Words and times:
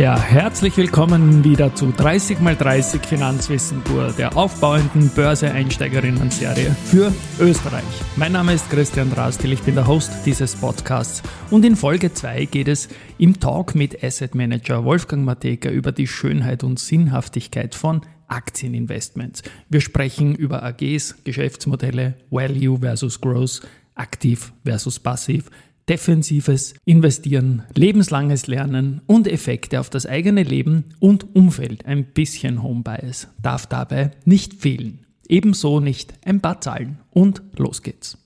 Ja, 0.00 0.18
herzlich 0.18 0.78
willkommen 0.78 1.44
wieder 1.44 1.74
zu 1.74 1.88
30x30 1.88 3.04
Finanzwissen 3.04 3.82
pur, 3.82 4.14
der 4.16 4.34
aufbauenden 4.34 5.10
Börse-Einsteigerinnen-Serie 5.10 6.74
für 6.86 7.12
Österreich. 7.38 7.84
Mein 8.16 8.32
Name 8.32 8.54
ist 8.54 8.70
Christian 8.70 9.10
Drastil, 9.10 9.52
ich 9.52 9.60
bin 9.60 9.74
der 9.74 9.86
Host 9.86 10.10
dieses 10.24 10.56
Podcasts 10.56 11.22
und 11.50 11.66
in 11.66 11.76
Folge 11.76 12.14
2 12.14 12.46
geht 12.46 12.68
es 12.68 12.88
im 13.18 13.40
Talk 13.40 13.74
mit 13.74 14.02
Asset 14.02 14.34
Manager 14.34 14.86
Wolfgang 14.86 15.26
Mateka 15.26 15.68
über 15.68 15.92
die 15.92 16.06
Schönheit 16.06 16.64
und 16.64 16.78
Sinnhaftigkeit 16.78 17.74
von 17.74 18.00
Aktieninvestments. 18.26 19.42
Wir 19.68 19.82
sprechen 19.82 20.34
über 20.34 20.62
AGs, 20.62 21.24
Geschäftsmodelle, 21.24 22.14
Value 22.30 22.78
versus 22.78 23.20
Growth, 23.20 23.60
aktiv 23.96 24.54
versus 24.64 24.98
passiv, 24.98 25.50
defensives 25.90 26.74
Investieren, 26.84 27.64
lebenslanges 27.74 28.46
Lernen 28.46 29.00
und 29.06 29.26
Effekte 29.26 29.80
auf 29.80 29.90
das 29.90 30.06
eigene 30.06 30.44
Leben 30.44 30.84
und 31.00 31.34
Umfeld. 31.34 31.84
Ein 31.84 32.04
bisschen 32.04 32.62
Home 32.62 32.84
Bias 32.84 33.26
darf 33.42 33.66
dabei 33.66 34.12
nicht 34.24 34.54
fehlen. 34.54 35.00
Ebenso 35.28 35.80
nicht 35.80 36.14
ein 36.24 36.40
paar 36.40 36.60
Zahlen. 36.60 37.00
Und 37.10 37.42
los 37.56 37.82
geht's. 37.82 38.18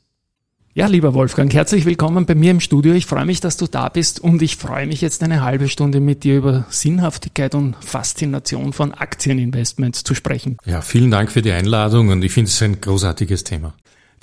Ja, 0.74 0.88
lieber 0.88 1.14
Wolfgang, 1.14 1.54
herzlich 1.54 1.86
willkommen 1.86 2.26
bei 2.26 2.34
mir 2.34 2.50
im 2.50 2.60
Studio. 2.60 2.92
Ich 2.92 3.06
freue 3.06 3.24
mich, 3.24 3.40
dass 3.40 3.56
du 3.56 3.66
da 3.66 3.88
bist 3.88 4.20
und 4.20 4.42
ich 4.42 4.56
freue 4.56 4.86
mich 4.86 5.00
jetzt 5.00 5.22
eine 5.22 5.42
halbe 5.42 5.68
Stunde 5.68 6.00
mit 6.00 6.24
dir 6.24 6.36
über 6.36 6.66
Sinnhaftigkeit 6.68 7.54
und 7.54 7.76
Faszination 7.82 8.72
von 8.72 8.92
Aktieninvestments 8.92 10.02
zu 10.04 10.14
sprechen. 10.14 10.58
Ja, 10.66 10.82
vielen 10.82 11.10
Dank 11.10 11.32
für 11.32 11.42
die 11.42 11.52
Einladung 11.52 12.08
und 12.08 12.22
ich 12.24 12.32
finde 12.32 12.50
es 12.50 12.60
ein 12.60 12.80
großartiges 12.80 13.44
Thema. 13.44 13.72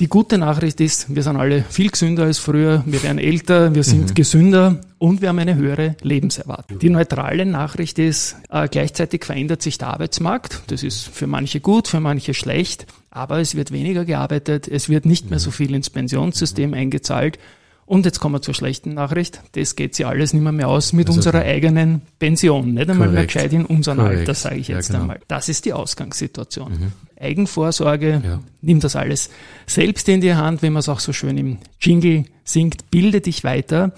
Die 0.01 0.07
gute 0.07 0.39
Nachricht 0.39 0.81
ist, 0.81 1.13
wir 1.13 1.21
sind 1.21 1.37
alle 1.37 1.63
viel 1.69 1.91
gesünder 1.91 2.23
als 2.23 2.39
früher, 2.39 2.81
wir 2.87 3.03
werden 3.03 3.19
älter, 3.19 3.75
wir 3.75 3.83
sind 3.83 4.09
mhm. 4.09 4.13
gesünder 4.15 4.81
und 4.97 5.21
wir 5.21 5.29
haben 5.29 5.37
eine 5.37 5.53
höhere 5.53 5.95
Lebenserwartung. 6.01 6.79
Die 6.79 6.89
neutrale 6.89 7.45
Nachricht 7.45 7.99
ist, 7.99 8.35
äh, 8.49 8.67
gleichzeitig 8.67 9.23
verändert 9.23 9.61
sich 9.61 9.77
der 9.77 9.89
Arbeitsmarkt. 9.89 10.63
Das 10.71 10.81
ist 10.81 11.07
für 11.07 11.27
manche 11.27 11.59
gut, 11.59 11.87
für 11.87 11.99
manche 11.99 12.33
schlecht, 12.33 12.87
aber 13.11 13.41
es 13.41 13.53
wird 13.53 13.71
weniger 13.71 14.03
gearbeitet, 14.03 14.67
es 14.67 14.89
wird 14.89 15.05
nicht 15.05 15.29
mehr 15.29 15.37
so 15.37 15.51
viel 15.51 15.75
ins 15.75 15.91
Pensionssystem 15.91 16.73
eingezahlt. 16.73 17.37
Und 17.91 18.05
jetzt 18.05 18.21
kommen 18.21 18.35
wir 18.35 18.41
zur 18.41 18.53
schlechten 18.53 18.93
Nachricht. 18.93 19.41
Das 19.51 19.75
geht 19.75 19.95
sich 19.95 20.05
alles 20.05 20.31
nicht 20.31 20.41
mehr, 20.41 20.53
mehr 20.53 20.69
aus 20.69 20.93
mit 20.93 21.09
also 21.09 21.17
unserer 21.17 21.41
eigenen 21.41 22.01
Pension. 22.19 22.75
Nicht 22.75 22.89
einmal 22.89 23.09
mehr 23.09 23.25
gescheit 23.25 23.51
in 23.51 23.65
unserem 23.65 23.97
Korrekt. 23.97 24.19
Alter, 24.19 24.33
sage 24.33 24.55
ich 24.55 24.69
jetzt 24.69 24.87
ja, 24.87 24.93
genau. 24.93 25.01
einmal. 25.01 25.19
Das 25.27 25.49
ist 25.49 25.65
die 25.65 25.73
Ausgangssituation. 25.73 26.71
Mhm. 26.71 26.91
Eigenvorsorge, 27.19 28.21
ja. 28.23 28.39
nimm 28.61 28.79
das 28.79 28.95
alles 28.95 29.29
selbst 29.67 30.07
in 30.07 30.21
die 30.21 30.33
Hand, 30.35 30.63
wie 30.63 30.69
man 30.69 30.79
es 30.79 30.87
auch 30.87 31.01
so 31.01 31.11
schön 31.11 31.37
im 31.37 31.57
Jingle 31.81 32.23
singt, 32.45 32.89
bilde 32.91 33.19
dich 33.19 33.43
weiter. 33.43 33.91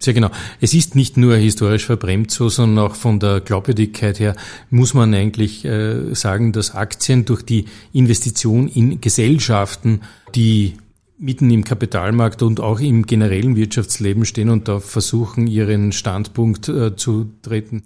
Sehr 0.00 0.12
genau. 0.12 0.28
Es 0.60 0.74
ist 0.74 0.94
nicht 0.94 1.16
nur 1.16 1.34
historisch 1.36 1.86
verbrämt 1.86 2.30
so, 2.30 2.50
sondern 2.50 2.90
auch 2.90 2.94
von 2.94 3.20
der 3.20 3.40
Glaubwürdigkeit 3.40 4.20
her 4.20 4.36
muss 4.68 4.92
man 4.92 5.14
eigentlich 5.14 5.64
äh, 5.64 6.14
sagen, 6.14 6.52
dass 6.52 6.74
Aktien 6.74 7.24
durch 7.24 7.42
die 7.42 7.64
Investition 7.94 8.68
in 8.68 9.00
Gesellschaften, 9.00 10.02
die 10.34 10.74
mitten 11.20 11.50
im 11.50 11.64
Kapitalmarkt 11.64 12.42
und 12.42 12.60
auch 12.60 12.80
im 12.80 13.04
generellen 13.04 13.54
Wirtschaftsleben 13.54 14.24
stehen 14.24 14.48
und 14.48 14.68
da 14.68 14.80
versuchen, 14.80 15.46
ihren 15.46 15.92
Standpunkt 15.92 16.68
äh, 16.68 16.96
zu 16.96 17.30
treten, 17.42 17.82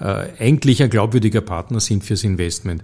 äh, 0.00 0.24
eigentlich 0.38 0.82
ein 0.82 0.90
glaubwürdiger 0.90 1.42
Partner 1.42 1.80
sind 1.80 2.02
fürs 2.02 2.24
Investment. 2.24 2.82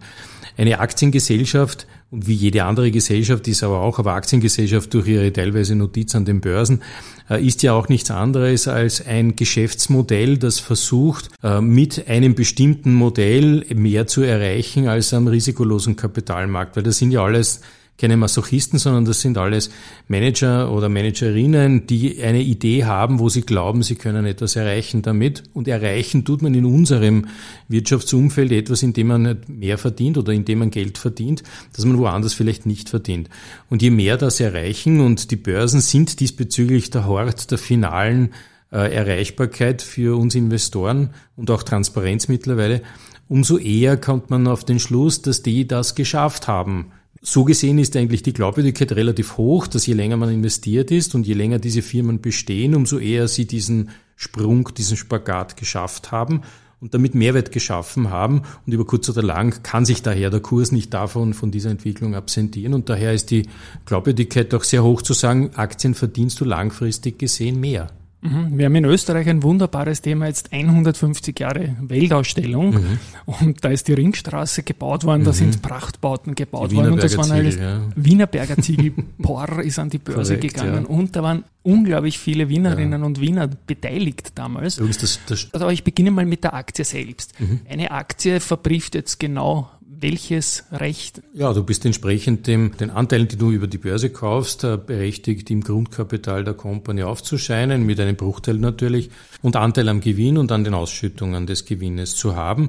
Eine 0.57 0.79
Aktiengesellschaft 0.79 1.87
und 2.11 2.29
wie 2.29 2.35
jede 2.35 2.63
andere 2.65 2.93
Gesellschaft 2.93 3.49
ist 3.49 3.65
aber 3.65 3.81
auch, 3.81 3.99
aber 3.99 4.13
Aktiengesellschaft 4.13 4.95
durch 4.95 5.09
ihre 5.09 5.33
teilweise 5.33 5.75
Notiz 5.75 6.15
an 6.15 6.25
den 6.25 6.41
Börsen, 6.41 6.83
äh, 7.29 7.45
ist 7.45 7.63
ja 7.65 7.73
auch 7.73 7.89
nichts 7.89 8.11
anderes 8.11 8.69
als 8.69 9.05
ein 9.05 9.35
Geschäftsmodell, 9.35 10.39
das 10.39 10.61
versucht, 10.61 11.31
äh, 11.43 11.61
mit 11.61 12.09
einem 12.09 12.35
bestimmten 12.35 12.95
Modell 12.95 13.65
mehr 13.75 14.07
zu 14.07 14.23
erreichen 14.23 14.87
als 14.87 15.15
am 15.15 15.27
risikolosen 15.27 15.97
Kapitalmarkt, 15.97 16.77
weil 16.77 16.85
das 16.85 16.99
sind 16.99 17.11
ja 17.11 17.25
alles 17.25 17.63
keine 17.97 18.17
Masochisten, 18.17 18.79
sondern 18.79 19.05
das 19.05 19.21
sind 19.21 19.39
alles 19.39 19.71
Manager 20.09 20.73
oder 20.73 20.89
Managerinnen, 20.89 21.87
die 21.87 22.21
eine 22.23 22.43
Idee 22.43 22.85
haben, 22.85 23.21
wo 23.21 23.29
sie 23.29 23.43
glauben, 23.43 23.83
sie 23.83 23.95
können 23.95 24.27
etwas 24.27 24.57
erreichen 24.57 25.03
damit. 25.03 25.45
Und 25.55 25.69
erreichen 25.69 26.25
tut 26.25 26.43
man 26.43 26.55
in 26.55 26.65
unserem 26.65 27.27
Wirtschaftsumfeld 27.69 28.51
etwas, 28.51 28.83
indem 28.83 29.09
man 29.09 29.39
mehr 29.47 29.79
verdient 29.79 30.19
oder 30.19 30.33
indem 30.33 30.61
man 30.61 30.71
Geld 30.71 30.99
verdient, 30.99 31.45
das 31.75 31.85
man 31.85 31.99
woanders 31.99 32.35
vielleicht 32.35 32.67
nicht 32.67 32.89
verdient. 32.89 33.29
Und 33.71 33.81
je 33.81 33.91
mehr 33.91 34.17
das 34.17 34.41
erreichen, 34.41 35.01
und 35.01 35.31
die 35.31 35.37
Börsen 35.37 35.81
sind 35.81 36.19
diesbezüglich 36.19 36.91
der 36.91 37.07
Hort 37.07 37.53
der 37.53 37.59
finalen 37.59 38.31
äh, 38.73 38.93
Erreichbarkeit 38.93 39.83
für 39.83 40.19
uns 40.19 40.35
Investoren 40.35 41.11
und 41.37 41.49
auch 41.51 41.63
Transparenz 41.63 42.27
mittlerweile, 42.27 42.83
umso 43.29 43.57
eher 43.57 43.97
kommt 43.97 44.31
man 44.31 44.49
auf 44.49 44.65
den 44.65 44.81
Schluss, 44.81 45.23
dass 45.23 45.43
die 45.43 45.69
das 45.69 45.95
geschafft 45.95 46.49
haben 46.49 46.91
so 47.27 47.45
gesehen 47.45 47.79
ist 47.79 47.97
eigentlich 47.97 48.23
die 48.23 48.35
Glaubwürdigkeit 48.35 48.93
relativ 48.93 49.39
hoch, 49.39 49.67
dass 49.67 49.87
je 49.87 49.95
länger 49.95 50.19
man 50.19 50.29
investiert 50.29 50.91
ist 50.91 51.15
und 51.15 51.27
je 51.27 51.33
länger 51.33 51.59
diese 51.59 51.81
Firmen 51.81 52.21
bestehen, 52.21 52.75
umso 52.75 52.99
eher 52.99 53.29
sie 53.29 53.47
diesen 53.47 53.89
Sprung, 54.15 54.69
diesen 54.77 54.99
Spagat 54.99 55.57
geschafft 55.57 56.13
haben 56.13 56.43
und 56.81 56.93
damit 56.93 57.15
Mehrwert 57.15 57.51
geschaffen 57.51 58.11
haben. 58.11 58.43
Und 58.67 58.75
über 58.75 58.85
kurz 58.85 59.09
oder 59.09 59.23
lang 59.23 59.63
kann 59.63 59.87
sich 59.87 60.03
daher 60.03 60.29
der 60.29 60.41
Kurs 60.41 60.71
nicht 60.71 60.93
davon, 60.93 61.33
von 61.33 61.51
dieser 61.51 61.71
Entwicklung 61.71 62.15
absentieren. 62.15 62.75
Und 62.75 62.91
daher 62.91 63.15
ist 63.15 63.31
die 63.31 63.49
Glaubwürdigkeit 63.87 64.53
auch 64.53 64.65
sehr 64.65 64.85
hoch 64.85 65.01
zu 65.01 65.15
sagen, 65.15 65.53
Aktien 65.55 65.95
verdienst 65.95 66.41
du 66.43 66.45
langfristig 66.45 67.19
gesehen 67.19 67.59
mehr. 67.59 67.91
Mhm. 68.25 68.59
Wir 68.59 68.67
haben 68.67 68.75
in 68.75 68.87
Österreich 68.87 69.29
ein 69.29 69.43
wunderbares 69.43 70.01
Thema, 70.01 70.27
jetzt 70.27 70.53
150 70.53 71.39
Jahre 71.39 71.77
Weltausstellung. 71.81 72.71
Mhm. 72.71 72.99
Und 73.27 73.65
da 73.65 73.69
ist 73.69 73.87
die 73.87 73.93
Ringstraße 73.93 74.63
gebaut 74.63 75.05
worden, 75.05 75.21
mhm. 75.21 75.27
da 75.27 75.33
sind 75.35 75.61
Prachtbauten 75.61 76.35
gebaut 76.35 76.75
worden. 76.75 76.95
Und 76.95 77.03
das 77.03 77.17
waren 77.19 77.31
alles 77.31 77.57
ja. 77.57 77.83
Wienerberger 77.95 78.57
Ziegel. 78.63 78.93
Por 79.21 79.61
ist 79.63 79.79
an 79.79 79.91
die 79.91 79.99
Börse 79.99 80.37
Korrekt, 80.37 80.55
gegangen. 80.55 80.87
Ja. 80.89 80.89
Und 80.89 81.15
da 81.15 81.23
waren 81.23 81.45
unglaublich 81.63 82.19
viele 82.19 82.49
Wienerinnen 82.49 83.01
ja. 83.01 83.07
und 83.07 83.21
Wiener 83.21 83.47
beteiligt 83.49 84.33
damals. 84.37 84.77
Das, 84.77 85.21
das 85.27 85.49
also 85.53 85.69
ich 85.69 85.85
beginne 85.85 86.11
mal 86.11 86.27
mit 86.27 86.45
der 86.45 86.55
Aktie 86.55 86.85
selbst. 86.85 87.39
Mhm. 87.39 87.61
Eine 87.69 87.91
Aktie 87.91 88.41
verbrieft 88.41 88.95
jetzt 88.95 89.21
genau 89.21 89.71
welches 90.05 90.65
Recht? 90.71 91.23
Ja, 91.33 91.55
du 91.55 91.65
bist 91.65 91.87
entsprechend 91.87 92.47
dem, 92.47 92.77
den 92.77 92.91
Anteilen, 92.91 93.27
die 93.27 93.37
du 93.37 93.51
über 93.51 93.67
die 93.67 93.79
Börse 93.79 94.11
kaufst, 94.11 94.63
äh, 94.63 94.77
berechtigt, 94.77 95.51
im 95.51 95.63
Grundkapital 95.63 96.45
der 96.45 96.53
Company 96.53 97.03
aufzuscheinen, 97.03 97.87
mit 97.87 97.99
einem 97.99 98.15
Bruchteil 98.15 98.57
natürlich, 98.57 99.09
und 99.41 99.57
Anteil 99.57 99.89
am 99.89 100.01
Gewinn 100.01 100.37
und 100.37 100.53
an 100.53 100.63
den 100.63 100.75
Ausschüttungen 100.75 101.47
des 101.47 101.65
Gewinnes 101.65 102.17
zu 102.17 102.37
haben. 102.37 102.69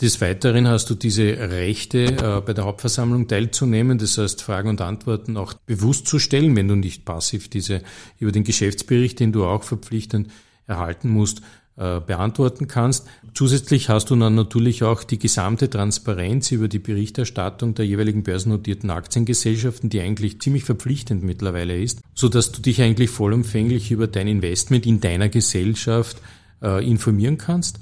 Des 0.00 0.20
Weiteren 0.20 0.68
hast 0.68 0.88
du 0.88 0.94
diese 0.94 1.24
Rechte, 1.24 2.04
äh, 2.04 2.40
bei 2.40 2.52
der 2.52 2.64
Hauptversammlung 2.64 3.26
teilzunehmen, 3.26 3.98
das 3.98 4.16
heißt 4.16 4.42
Fragen 4.42 4.68
und 4.68 4.80
Antworten 4.80 5.36
auch 5.36 5.54
bewusst 5.54 6.06
zu 6.06 6.20
stellen, 6.20 6.54
wenn 6.54 6.68
du 6.68 6.76
nicht 6.76 7.04
passiv 7.04 7.48
diese 7.48 7.82
über 8.20 8.30
den 8.30 8.44
Geschäftsbericht, 8.44 9.18
den 9.18 9.32
du 9.32 9.44
auch 9.44 9.64
verpflichtend 9.64 10.28
erhalten 10.68 11.08
musst, 11.08 11.42
äh, 11.76 12.00
beantworten 12.00 12.68
kannst. 12.68 13.06
Zusätzlich 13.34 13.90
hast 13.90 14.08
du 14.08 14.16
dann 14.16 14.34
natürlich 14.34 14.82
auch 14.82 15.04
die 15.04 15.18
gesamte 15.18 15.68
Transparenz 15.68 16.50
über 16.50 16.68
die 16.68 16.78
Berichterstattung 16.78 17.74
der 17.74 17.84
jeweiligen 17.84 18.22
börsennotierten 18.22 18.88
Aktiengesellschaften, 18.88 19.90
die 19.90 20.00
eigentlich 20.00 20.40
ziemlich 20.40 20.64
verpflichtend 20.64 21.22
mittlerweile 21.22 21.78
ist, 21.78 22.00
so 22.14 22.30
dass 22.30 22.50
du 22.50 22.62
dich 22.62 22.80
eigentlich 22.80 23.10
vollumfänglich 23.10 23.90
über 23.90 24.06
dein 24.06 24.26
Investment 24.26 24.86
in 24.86 25.00
deiner 25.00 25.28
Gesellschaft 25.28 26.16
äh, 26.62 26.82
informieren 26.82 27.36
kannst. 27.36 27.78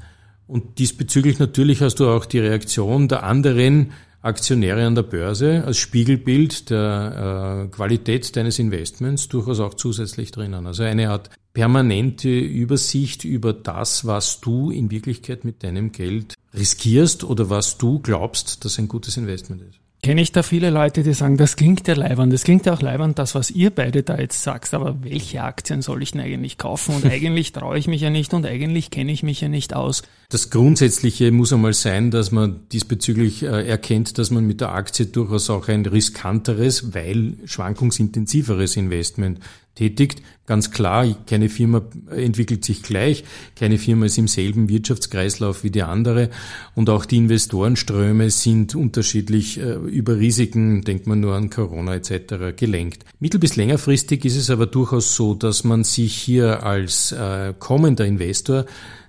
Und 0.48 0.78
diesbezüglich 0.78 1.38
natürlich 1.38 1.80
hast 1.80 2.00
du 2.00 2.08
auch 2.08 2.26
die 2.26 2.40
Reaktion 2.40 3.06
der 3.06 3.22
anderen 3.22 3.92
Aktionäre 4.22 4.86
an 4.86 4.94
der 4.94 5.02
Börse 5.02 5.62
als 5.64 5.78
Spiegelbild 5.78 6.70
der 6.70 7.66
äh, 7.66 7.68
Qualität 7.68 8.34
deines 8.34 8.58
Investments 8.58 9.28
durchaus 9.28 9.60
auch 9.60 9.74
zusätzlich 9.74 10.32
drinnen. 10.32 10.66
Also 10.66 10.82
eine 10.82 11.10
Art 11.10 11.30
permanente 11.54 12.28
Übersicht 12.28 13.24
über 13.24 13.52
das, 13.52 14.04
was 14.04 14.40
du 14.40 14.70
in 14.70 14.90
Wirklichkeit 14.90 15.44
mit 15.44 15.62
deinem 15.62 15.92
Geld 15.92 16.34
riskierst 16.52 17.24
oder 17.24 17.48
was 17.48 17.78
du 17.78 18.00
glaubst, 18.00 18.64
dass 18.64 18.78
ein 18.78 18.88
gutes 18.88 19.16
Investment 19.16 19.62
ist 19.62 19.78
kenne 20.04 20.20
ich 20.20 20.32
da 20.32 20.42
viele 20.42 20.68
Leute, 20.68 21.02
die 21.02 21.14
sagen, 21.14 21.38
das 21.38 21.56
klingt 21.56 21.88
ja 21.88 21.94
leibend, 21.94 22.30
das 22.30 22.44
klingt 22.44 22.66
ja 22.66 22.74
auch 22.74 22.82
leibend, 22.82 23.18
das, 23.18 23.34
was 23.34 23.50
ihr 23.50 23.70
beide 23.70 24.02
da 24.02 24.18
jetzt 24.18 24.42
sagt, 24.42 24.74
aber 24.74 25.02
welche 25.02 25.42
Aktien 25.42 25.80
soll 25.80 26.02
ich 26.02 26.12
denn 26.12 26.20
eigentlich 26.20 26.58
kaufen? 26.58 26.94
Und 26.94 27.06
eigentlich 27.10 27.52
traue 27.52 27.78
ich 27.78 27.88
mich 27.88 28.02
ja 28.02 28.10
nicht 28.10 28.34
und 28.34 28.44
eigentlich 28.44 28.90
kenne 28.90 29.12
ich 29.12 29.22
mich 29.22 29.40
ja 29.40 29.48
nicht 29.48 29.74
aus. 29.74 30.02
Das 30.34 30.50
Grundsätzliche 30.50 31.30
muss 31.30 31.52
einmal 31.52 31.74
sein, 31.74 32.10
dass 32.10 32.32
man 32.32 32.62
diesbezüglich 32.72 33.44
äh, 33.44 33.68
erkennt, 33.68 34.18
dass 34.18 34.32
man 34.32 34.44
mit 34.44 34.60
der 34.60 34.74
Aktie 34.74 35.06
durchaus 35.06 35.48
auch 35.48 35.68
ein 35.68 35.86
riskanteres, 35.86 36.92
weil 36.92 37.34
schwankungsintensiveres 37.44 38.74
Investment 38.74 39.38
tätigt. 39.76 40.22
Ganz 40.46 40.72
klar, 40.72 41.06
keine 41.26 41.48
Firma 41.48 41.82
entwickelt 42.10 42.64
sich 42.64 42.82
gleich, 42.82 43.22
keine 43.54 43.78
Firma 43.78 44.06
ist 44.06 44.18
im 44.18 44.26
selben 44.26 44.68
Wirtschaftskreislauf 44.68 45.62
wie 45.62 45.70
die 45.70 45.84
andere 45.84 46.30
und 46.74 46.90
auch 46.90 47.04
die 47.04 47.16
Investorenströme 47.16 48.28
sind 48.30 48.74
unterschiedlich 48.74 49.60
äh, 49.60 49.74
über 49.74 50.18
Risiken, 50.18 50.82
denkt 50.82 51.06
man 51.06 51.20
nur 51.20 51.34
an 51.34 51.48
Corona 51.48 51.94
etc., 51.94 52.56
gelenkt. 52.56 53.04
Mittel- 53.20 53.38
bis 53.38 53.54
längerfristig 53.54 54.24
ist 54.24 54.36
es 54.36 54.50
aber 54.50 54.66
durchaus 54.66 55.14
so, 55.14 55.34
dass 55.34 55.62
man 55.62 55.84
sich 55.84 56.16
hier 56.16 56.64
als 56.64 57.12
äh, 57.12 57.54
kommender 57.56 58.04
Investor 58.04 58.66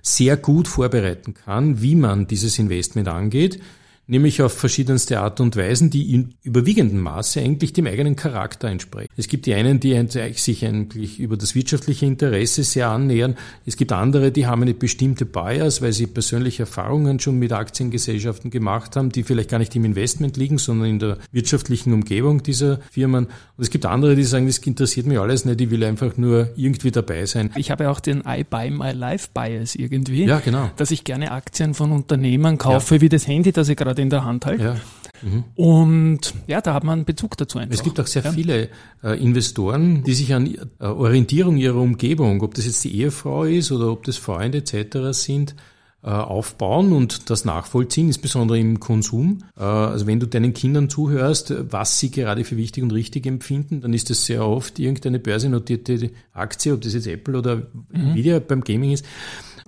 sehr 0.07 0.38
gut 0.38 0.68
vorbereiten 0.68 1.34
kann, 1.34 1.81
wie 1.81 1.96
man 1.96 2.28
dieses 2.28 2.60
Investment 2.60 3.07
angeht 3.07 3.60
nämlich 4.07 4.42
auf 4.42 4.54
verschiedenste 4.54 5.19
Art 5.19 5.40
und 5.40 5.56
Weisen, 5.56 5.90
die 5.90 6.13
in 6.13 6.36
überwiegendem 6.44 7.02
Maße 7.02 7.40
eigentlich 7.42 7.74
dem 7.74 7.88
eigenen 7.88 8.16
Charakter 8.16 8.68
entsprechen. 8.68 9.10
Es 9.18 9.28
gibt 9.28 9.46
die 9.46 9.54
einen, 9.54 9.80
die 9.80 9.96
sich 10.36 10.66
eigentlich 10.66 11.19
über 11.19 11.38
das 11.38 11.56
wirtschaftliche 11.56 12.06
Interesse 12.06 12.63
sehr 12.63 12.90
annähern. 12.90 13.36
Es 13.66 13.78
gibt 13.78 13.92
andere, 13.92 14.31
die 14.31 14.46
haben 14.46 14.62
eine 14.62 14.74
bestimmte 14.74 15.25
Bias, 15.25 15.81
weil 15.81 15.94
sie 15.94 16.07
persönliche 16.07 16.63
Erfahrungen 16.63 17.19
schon 17.19 17.40
mit 17.40 17.52
Aktiengesellschaften 17.52 18.52
gemacht 18.52 18.96
haben, 18.96 19.12
die 19.12 19.24
vielleicht 19.24 19.50
gar 19.50 19.60
nicht 19.60 19.75
im 19.75 19.86
Investment 19.86 20.38
liegen, 20.38 20.57
sondern 20.57 20.90
in 20.90 21.00
der 21.00 21.18
wirtschaftlichen 21.31 21.94
Umgebung 21.94 22.44
dieser 22.44 22.80
Firmen. 22.92 23.25
Und 23.25 23.63
es 23.63 23.69
gibt 23.69 23.86
andere, 23.86 24.16
die 24.16 24.24
sagen, 24.24 24.48
das 24.48 24.57
interessiert 24.60 25.06
mich 25.06 25.19
alles 25.19 25.46
nicht, 25.46 25.62
ich 25.62 25.69
will 25.69 25.84
einfach 25.84 26.18
nur 26.18 26.50
irgendwie 26.56 26.92
dabei 26.92 27.25
sein. 27.25 27.52
Ich 27.56 27.72
habe 27.72 27.90
auch 27.90 28.00
den 28.00 28.24
I 28.28 28.44
buy 28.44 28.69
my 28.69 28.92
life 28.92 29.30
Bias 29.34 29.75
irgendwie. 29.75 30.25
Ja, 30.25 30.40
genau. 30.40 30.69
Dass 30.78 30.92
ich 30.92 31.04
gerne 31.04 31.31
Aktien 31.31 31.74
von 31.74 31.92
Unternehmen 31.92 32.57
kaufe, 32.57 32.96
ja. 32.96 33.02
wie 33.02 33.10
das 33.10 33.28
Handy, 33.28 33.52
das 33.52 33.69
ich 33.69 33.78
gerade 33.78 33.94
gerade 33.95 34.01
in 34.01 34.09
der 34.09 34.25
Hand 34.25 34.45
halt. 34.45 34.62
Ja. 34.62 34.75
Mhm. 35.21 35.44
Und 35.56 36.33
ja, 36.47 36.62
da 36.62 36.74
hat 36.74 36.83
man 36.83 37.00
einen 37.00 37.06
Bezug 37.06 37.38
dazu 37.38 37.57
einfach. 37.57 37.74
Es 37.74 37.83
gibt 37.83 38.00
auch 38.00 38.07
sehr 38.07 38.24
ja. 38.24 38.31
viele 38.31 38.69
äh, 39.03 39.21
Investoren, 39.21 40.03
die 40.03 40.13
sich 40.13 40.33
an 40.33 40.56
äh, 40.80 40.86
Orientierung 40.86 41.57
ihrer 41.57 41.80
Umgebung, 41.80 42.42
ob 42.42 42.53
das 42.53 42.65
jetzt 42.65 42.83
die 42.83 42.95
Ehefrau 42.97 43.45
ist 43.45 43.71
oder 43.71 43.92
ob 43.92 44.03
das 44.03 44.18
Freunde 44.18 44.57
etc. 44.59 44.97
sind, 45.12 45.56
äh, 46.03 46.09
aufbauen 46.09 46.92
und 46.92 47.30
das 47.30 47.45
nachvollziehen, 47.45 48.07
insbesondere 48.07 48.59
im 48.59 48.81
Konsum. 48.81 49.39
Äh, 49.57 49.63
also 49.63 50.06
wenn 50.06 50.19
du 50.19 50.27
deinen 50.27 50.53
Kindern 50.53 50.89
zuhörst, 50.89 51.53
was 51.71 51.97
sie 51.97 52.12
gerade 52.12 52.44
für 52.44 52.57
wichtig 52.57 52.83
und 52.83 52.92
richtig 52.92 53.25
empfinden, 53.25 53.81
dann 53.81 53.94
ist 53.94 54.09
das 54.09 54.25
sehr 54.25 54.45
oft 54.45 54.80
irgendeine 54.80 55.19
börsennotierte 55.19 56.12
Aktie, 56.33 56.74
ob 56.74 56.81
das 56.81 56.94
jetzt 56.94 57.07
Apple 57.07 57.38
oder 57.38 57.56
mhm. 57.56 58.09
Nvidia 58.12 58.39
beim 58.39 58.62
Gaming 58.62 58.92
ist, 58.92 59.06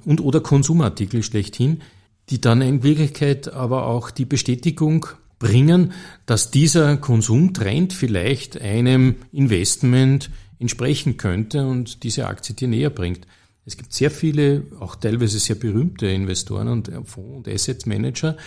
und 0.06 0.22
oder 0.22 0.42
Konsumartikel 0.42 1.24
schlechthin 1.24 1.82
die 2.30 2.42
dann 2.42 2.62
in 2.62 2.84
Wirklichkeit 2.84 3.54
aber 3.54 3.88
auch 3.88 4.12
die 4.12 4.26
Bestätigung 4.26 5.06
bringen, 5.40 5.94
dass 6.26 6.52
dieser 6.52 6.98
Konsumtrend 6.98 7.94
vielleicht 7.94 8.60
einem 8.60 9.16
Investment 9.32 10.30
entsprechen 10.60 11.18
könnte 11.18 11.66
und 11.68 12.04
diese 12.04 12.28
Aktie 12.28 12.56
dir 12.56 12.68
näher 12.68 12.90
bringt. 12.90 13.28
Es 13.66 13.78
gibt 13.78 13.94
sehr 13.94 14.12
viele, 14.12 14.64
auch 14.80 14.96
teilweise 14.96 15.40
sehr 15.40 15.58
berühmte 15.58 16.08
Investoren 16.08 16.70
und 16.70 16.92
Fonds- 17.04 17.18
und 17.18 17.48
Asset 17.48 17.86
Manager, 17.86 18.38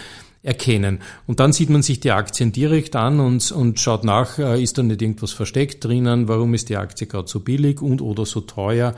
erkennen. 0.48 1.00
Und 1.26 1.40
dann 1.40 1.52
sieht 1.52 1.68
man 1.68 1.82
sich 1.82 2.00
die 2.00 2.10
Aktien 2.10 2.52
direkt 2.52 2.96
an 2.96 3.20
und, 3.20 3.52
und 3.52 3.78
schaut 3.78 4.02
nach, 4.02 4.38
äh, 4.38 4.60
ist 4.62 4.78
da 4.78 4.82
nicht 4.82 5.02
irgendwas 5.02 5.32
versteckt 5.32 5.84
drinnen, 5.84 6.26
warum 6.26 6.54
ist 6.54 6.70
die 6.70 6.78
Aktie 6.78 7.06
gerade 7.06 7.28
so 7.28 7.40
billig 7.40 7.82
und 7.82 8.00
oder 8.00 8.24
so 8.24 8.40
teuer. 8.40 8.94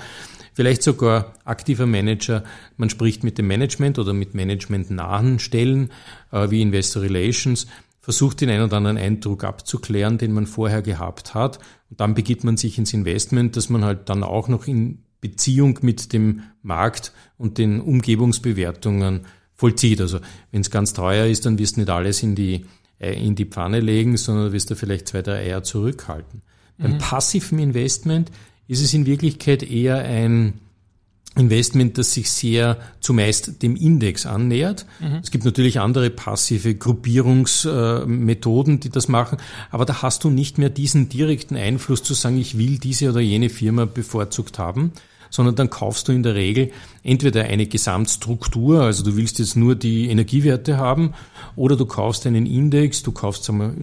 Vielleicht 0.55 0.83
sogar 0.83 1.35
aktiver 1.45 1.87
Manager, 1.87 2.45
man 2.77 2.89
spricht 2.89 3.25
mit 3.25 3.37
dem 3.37 3.49
Management 3.49 3.99
oder 3.99 4.13
mit 4.13 4.35
managementnahen 4.35 5.41
Stellen 5.41 5.91
äh, 6.31 6.51
wie 6.51 6.63
Investor 6.63 7.03
Relations, 7.03 7.67
versucht 8.01 8.41
den 8.41 8.51
einen 8.51 8.65
oder 8.65 8.77
anderen 8.77 8.97
Eindruck 8.97 9.43
abzuklären, 9.43 10.19
den 10.19 10.33
man 10.33 10.47
vorher 10.47 10.83
gehabt 10.83 11.35
hat. 11.35 11.59
Und 11.91 12.01
dann 12.01 12.15
begibt 12.15 12.45
man 12.45 12.57
sich 12.57 12.79
ins 12.79 12.95
Investment, 12.95 13.57
dass 13.57 13.69
man 13.69 13.85
halt 13.85 14.09
dann 14.09 14.23
auch 14.23 14.47
noch 14.47 14.69
in 14.69 15.03
Beziehung 15.21 15.81
mit 15.83 16.13
dem 16.13 16.43
Markt 16.63 17.13
und 17.37 17.59
den 17.59 17.81
Umgebungsbewertungen 17.81 19.27
vollzieht. 19.61 20.01
Also 20.01 20.21
wenn 20.51 20.63
es 20.63 20.71
ganz 20.71 20.95
teuer 20.95 21.27
ist, 21.27 21.47
dann 21.47 21.59
wirst 21.59 21.77
du 21.77 21.81
nicht 21.81 21.91
alles 21.91 22.23
in 22.23 22.35
die, 22.35 22.65
äh, 22.99 23.13
in 23.13 23.35
die 23.35 23.45
Pfanne 23.45 23.81
legen, 23.81 24.17
sondern 24.17 24.53
wirst 24.53 24.71
du 24.71 24.75
vielleicht 24.75 25.09
zwei, 25.09 25.23
drei 25.23 25.41
Eier 25.41 25.63
zurückhalten. 25.63 26.43
Mhm. 26.79 26.83
Beim 26.83 26.99
passiven 26.99 27.59
Investment 27.59 28.31
ist 28.67 28.83
es 28.83 28.95
in 28.95 29.07
Wirklichkeit 29.07 29.63
eher 29.63 29.99
ein 29.99 30.55
Investment, 31.37 31.97
das 31.97 32.13
sich 32.13 32.29
sehr 32.29 32.77
zumeist 32.99 33.63
dem 33.63 33.77
Index 33.77 34.27
annähert. 34.27 34.85
Mhm. 34.99 35.21
Es 35.23 35.31
gibt 35.31 35.45
natürlich 35.45 35.79
andere 35.79 36.11
passive 36.11 36.75
Gruppierungsmethoden, 36.75 38.81
die 38.81 38.91
das 38.91 39.07
machen, 39.07 39.39
aber 39.71 39.85
da 39.85 40.03
hast 40.03 40.25
du 40.25 40.31
nicht 40.31 40.59
mehr 40.59 40.71
diesen 40.71 41.09
direkten 41.09 41.57
Einfluss 41.57 42.03
zu 42.03 42.15
sagen, 42.15 42.39
ich 42.39 42.59
will 42.59 42.79
diese 42.79 43.11
oder 43.11 43.21
jene 43.21 43.49
Firma 43.49 43.85
bevorzugt 43.85 44.59
haben, 44.59 44.91
sondern 45.31 45.55
dann 45.55 45.71
kaufst 45.71 46.09
du 46.09 46.13
in 46.13 46.23
der 46.23 46.35
Regel 46.35 46.71
entweder 47.03 47.45
eine 47.45 47.67
Gesamtstruktur, 47.67 48.83
also 48.83 49.03
du 49.03 49.17
willst 49.17 49.39
jetzt 49.39 49.57
nur 49.57 49.75
die 49.75 50.11
Energiewerte 50.11 50.77
haben, 50.77 51.15
oder 51.57 51.77
du 51.77 51.87
kaufst 51.87 52.27
einen 52.27 52.47
Index, 52.47 53.03
du 53.03 53.13
kaufst 53.13 53.45
sagen 53.45 53.59
wir, 53.59 53.75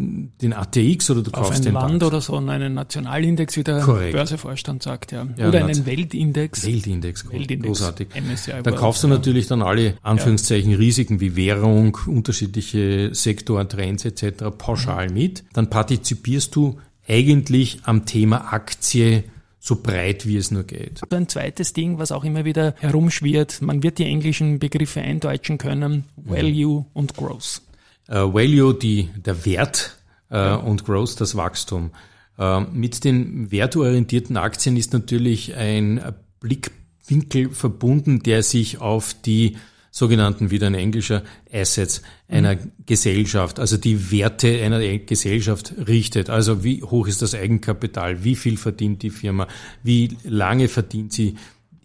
den 0.41 0.53
ATX 0.53 1.09
oder 1.09 1.21
du 1.21 1.31
Auf 1.31 1.47
kaufst 1.47 1.61
ein 1.61 1.65
den 1.65 1.73
Land 1.73 2.01
DAX. 2.01 2.05
oder 2.05 2.21
so, 2.21 2.35
einen 2.37 2.73
Nationalindex, 2.73 3.57
wie 3.57 3.63
der 3.63 3.81
Korrekt. 3.81 4.13
Börsevorstand 4.13 4.83
sagt, 4.83 5.11
ja. 5.11 5.27
ja 5.37 5.49
oder 5.49 5.65
einen 5.65 5.85
Weltindex. 5.85 6.65
Weltindex, 6.65 7.31
Weltindex. 7.31 7.79
großartig. 7.79 8.09
MSCI 8.15 8.63
da 8.63 8.71
kaufst 8.71 9.03
du 9.03 9.07
natürlich 9.07 9.47
dann 9.47 9.61
alle 9.61 9.97
Anführungszeichen 10.03 10.71
ja. 10.71 10.77
Risiken 10.77 11.19
wie 11.19 11.35
Währung, 11.35 11.97
unterschiedliche 12.05 13.13
Sektoren, 13.13 13.69
Trends 13.69 14.05
etc. 14.05 14.45
pauschal 14.57 15.07
mhm. 15.09 15.13
mit. 15.13 15.43
Dann 15.53 15.69
partizipierst 15.69 16.55
du 16.55 16.77
eigentlich 17.07 17.79
am 17.83 18.05
Thema 18.05 18.53
Aktie 18.53 19.23
so 19.67 19.75
breit 19.75 20.25
wie 20.25 20.37
es 20.37 20.49
nur 20.49 20.63
geht. 20.63 21.01
Ein 21.11 21.27
zweites 21.27 21.73
Ding, 21.73 21.99
was 21.99 22.13
auch 22.13 22.23
immer 22.23 22.45
wieder 22.45 22.73
herumschwirrt, 22.77 23.61
man 23.61 23.83
wird 23.83 23.97
die 23.97 24.05
englischen 24.05 24.59
Begriffe 24.59 25.01
eindeutschen 25.01 25.57
können, 25.57 26.05
Value 26.15 26.79
ja. 26.79 26.85
und 26.93 27.15
Growth. 27.15 27.61
Uh, 28.09 28.33
Value, 28.33 28.73
die, 28.73 29.09
der 29.17 29.45
Wert 29.45 29.97
uh, 30.31 30.35
ja. 30.35 30.55
und 30.55 30.85
Growth, 30.85 31.19
das 31.19 31.35
Wachstum. 31.35 31.91
Uh, 32.39 32.61
mit 32.71 33.03
den 33.03 33.51
wertorientierten 33.51 34.37
Aktien 34.37 34.77
ist 34.77 34.93
natürlich 34.93 35.55
ein 35.55 36.01
Blickwinkel 36.39 37.49
verbunden, 37.49 38.23
der 38.23 38.43
sich 38.43 38.79
auf 38.79 39.15
die 39.25 39.57
sogenannten, 39.97 40.51
wieder 40.51 40.67
ein 40.67 40.75
englischer, 40.75 41.23
Assets 41.51 42.01
einer 42.27 42.55
mhm. 42.55 42.71
Gesellschaft, 42.85 43.59
also 43.59 43.77
die 43.77 44.11
Werte 44.11 44.61
einer 44.63 44.79
Gesellschaft 44.99 45.73
richtet. 45.87 46.29
Also 46.29 46.63
wie 46.63 46.83
hoch 46.83 47.07
ist 47.07 47.21
das 47.21 47.33
Eigenkapital, 47.33 48.23
wie 48.23 48.35
viel 48.35 48.57
verdient 48.57 49.01
die 49.01 49.09
Firma, 49.09 49.47
wie 49.83 50.17
lange 50.23 50.67
verdient 50.67 51.13
sie 51.13 51.35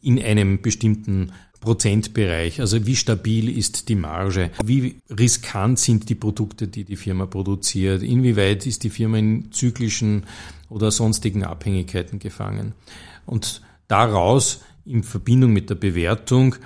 in 0.02 0.22
einem 0.22 0.60
bestimmten 0.60 1.32
Prozentbereich, 1.60 2.60
also 2.60 2.86
wie 2.86 2.96
stabil 2.96 3.56
ist 3.56 3.88
die 3.88 3.94
Marge, 3.94 4.50
wie 4.64 4.96
riskant 5.08 5.78
sind 5.78 6.08
die 6.08 6.16
Produkte, 6.16 6.66
die 6.66 6.82
die 6.82 6.96
Firma 6.96 7.26
produziert, 7.26 8.02
inwieweit 8.02 8.66
ist 8.66 8.82
die 8.82 8.90
Firma 8.90 9.18
in 9.18 9.52
zyklischen 9.52 10.24
oder 10.68 10.90
sonstigen 10.90 11.44
Abhängigkeiten 11.44 12.18
gefangen. 12.18 12.72
Und 13.26 13.62
daraus 13.86 14.62
in 14.84 15.04
Verbindung 15.04 15.52
mit 15.52 15.70
der 15.70 15.76
Bewertung 15.76 16.56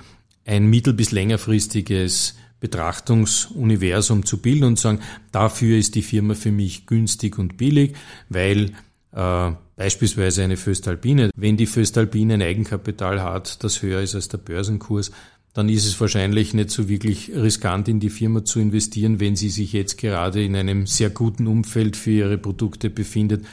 ein 0.47 0.67
mittel- 0.67 0.95
bis 0.95 1.11
längerfristiges 1.11 2.37
Betrachtungsuniversum 2.61 4.25
zu 4.25 4.39
bilden 4.39 4.65
und 4.65 4.79
sagen, 4.79 5.01
dafür 5.31 5.77
ist 5.77 5.95
die 5.95 6.03
Firma 6.03 6.35
für 6.35 6.53
mich 6.53 6.87
günstig 6.87 7.39
und 7.39 7.59
billig, 7.59 7.95
weil 8.29 8.73
äh, 9.13 9.51
beispielsweise 9.77 10.43
eine 10.43 10.57
Föstalpine, 10.57 11.31
wenn 11.37 11.57
die 11.57 11.67
Föstalpine 11.67 12.35
ein 12.35 12.43
Eigenkapital 12.43 13.23
hat, 13.23 13.63
das 13.63 13.83
höher 13.83 14.01
ist 14.01 14.15
als 14.15 14.29
der 14.29 14.39
Börsenkurs, 14.39 15.11
dann 15.53 15.69
ist 15.69 15.87
es 15.87 15.99
wahrscheinlich 16.01 16.55
nicht 16.55 16.71
so 16.71 16.89
wirklich 16.89 17.31
riskant 17.35 17.89
in 17.89 17.99
die 17.99 18.11
Firma 18.11 18.45
zu 18.45 18.61
investieren, 18.61 19.21
wenn 19.21 19.37
sie 19.37 19.49
sich 19.49 19.73
jetzt 19.73 19.97
gerade 19.97 20.45
in 20.45 20.55
einem 20.55 20.87
sehr 20.87 21.11
guten 21.11 21.47
Umfeld 21.47 21.97
für 21.97 22.11
ihre 22.11 22.39
Produkte 22.39 22.91
befindet, 22.91 23.45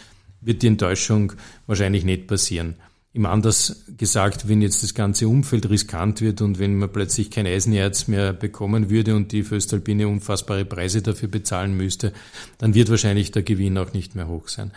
wird 0.42 0.62
die 0.64 0.68
Enttäuschung 0.68 1.34
wahrscheinlich 1.66 2.04
nicht 2.04 2.28
passieren. 2.28 2.76
Im 3.15 3.27
anders 3.27 3.84
gesagt, 3.96 4.50
wenn 4.50 4.63
jetzt 4.63 4.82
das 4.82 4.96
ganze 4.96 5.27
Umfeld 5.27 5.70
riskant 5.70 6.20
wird 6.22 6.41
und 6.41 6.58
wenn 6.58 6.77
man 6.77 6.91
plötzlich 6.91 7.29
kein 7.29 7.46
Eisenerz 7.46 8.08
mehr 8.08 8.34
bekommen 8.34 8.89
würde 8.89 9.15
und 9.15 9.32
die 9.32 9.43
Föstalpine 9.43 10.08
unfassbare 10.08 10.65
Preise 10.65 11.03
dafür 11.03 11.29
bezahlen 11.29 11.77
müsste, 11.77 12.12
dann 12.58 12.74
wird 12.74 12.89
wahrscheinlich 12.89 13.32
der 13.32 13.43
Gewinn 13.43 13.77
auch 13.77 13.93
nicht 13.93 14.15
mehr 14.15 14.27
hoch 14.27 14.48
sein. 14.48 14.72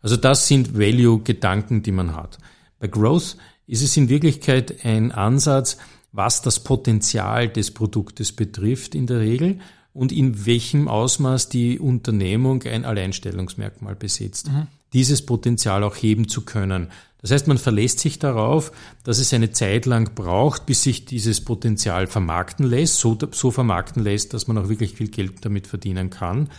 Also 0.00 0.16
das 0.16 0.48
sind 0.48 0.78
Value-Gedanken, 0.78 1.82
die 1.82 1.92
man 1.92 2.16
hat. 2.16 2.38
Bei 2.80 2.88
Growth 2.88 3.36
ist 3.66 3.82
es 3.82 3.96
in 3.96 4.08
Wirklichkeit 4.08 4.84
ein 4.84 5.12
Ansatz, 5.12 5.76
was 6.12 6.42
das 6.42 6.60
Potenzial 6.60 7.48
des 7.48 7.70
Produktes 7.70 8.32
betrifft 8.32 8.94
in 8.94 9.06
der 9.06 9.20
Regel 9.20 9.60
und 9.92 10.12
in 10.12 10.46
welchem 10.46 10.88
Ausmaß 10.88 11.50
die 11.50 11.78
Unternehmung 11.78 12.62
ein 12.62 12.84
Alleinstellungsmerkmal 12.84 13.94
besitzt. 13.94 14.48
Mhm. 14.48 14.66
Dieses 14.92 15.24
Potenzial 15.24 15.84
auch 15.84 15.96
heben 15.96 16.28
zu 16.28 16.42
können. 16.42 16.88
Das 17.22 17.30
heißt, 17.30 17.46
man 17.46 17.56
verlässt 17.56 18.00
sich 18.00 18.18
darauf, 18.18 18.72
dass 19.04 19.18
es 19.20 19.32
eine 19.32 19.52
Zeit 19.52 19.86
lang 19.86 20.12
braucht, 20.16 20.66
bis 20.66 20.82
sich 20.82 21.04
dieses 21.04 21.40
Potenzial 21.40 22.08
vermarkten 22.08 22.66
lässt, 22.66 22.98
so, 22.98 23.16
so 23.30 23.52
vermarkten 23.52 24.02
lässt, 24.02 24.34
dass 24.34 24.48
man 24.48 24.58
auch 24.58 24.68
wirklich 24.68 24.94
viel 24.94 25.08
Geld 25.08 25.44
damit 25.44 25.68
verdienen 25.68 26.10
kann 26.10 26.50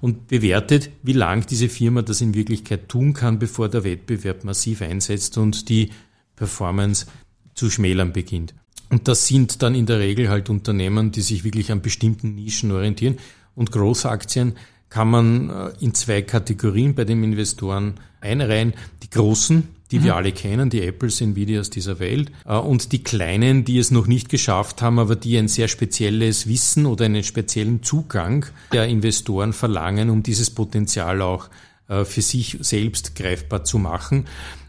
und 0.00 0.26
bewertet, 0.28 0.90
wie 1.02 1.12
lang 1.12 1.46
diese 1.46 1.68
Firma 1.68 2.00
das 2.00 2.22
in 2.22 2.32
Wirklichkeit 2.32 2.88
tun 2.88 3.12
kann, 3.12 3.38
bevor 3.38 3.68
der 3.68 3.84
Wettbewerb 3.84 4.42
massiv 4.42 4.80
einsetzt 4.80 5.36
und 5.36 5.68
die 5.68 5.90
Performance 6.34 7.06
zu 7.54 7.70
schmälern 7.70 8.14
beginnt. 8.14 8.54
Und 8.88 9.08
das 9.08 9.26
sind 9.26 9.62
dann 9.62 9.74
in 9.74 9.84
der 9.84 9.98
Regel 9.98 10.30
halt 10.30 10.48
Unternehmen, 10.48 11.12
die 11.12 11.22
sich 11.22 11.44
wirklich 11.44 11.72
an 11.72 11.82
bestimmten 11.82 12.34
Nischen 12.36 12.72
orientieren. 12.72 13.18
Und 13.54 13.72
Großaktien 13.72 14.54
kann 14.88 15.08
man 15.08 15.50
äh, 15.50 15.70
in 15.80 15.94
zwei 15.94 16.22
Kategorien 16.22 16.94
bei 16.94 17.04
den 17.04 17.22
Investoren 17.22 17.94
einreihen. 18.20 18.74
Die 19.02 19.10
großen, 19.10 19.68
die 19.90 19.98
mhm. 19.98 20.04
wir 20.04 20.16
alle 20.16 20.32
kennen, 20.32 20.70
die 20.70 20.82
Apples, 20.82 21.20
Nvidias 21.20 21.70
dieser 21.70 21.98
Welt, 21.98 22.30
äh, 22.44 22.56
und 22.56 22.92
die 22.92 23.02
kleinen, 23.02 23.64
die 23.64 23.78
es 23.78 23.90
noch 23.90 24.06
nicht 24.06 24.28
geschafft 24.28 24.82
haben, 24.82 24.98
aber 24.98 25.16
die 25.16 25.36
ein 25.36 25.48
sehr 25.48 25.68
spezielles 25.68 26.46
Wissen 26.46 26.86
oder 26.86 27.04
einen 27.04 27.24
speziellen 27.24 27.82
Zugang 27.82 28.46
der 28.72 28.86
Investoren 28.86 29.52
verlangen, 29.52 30.10
um 30.10 30.22
dieses 30.22 30.50
Potenzial 30.50 31.20
auch 31.20 31.48
äh, 31.88 32.04
für 32.04 32.22
sich 32.22 32.58
selbst 32.60 33.14
greifbar 33.16 33.64
zu 33.64 33.78
machen. 33.78 34.26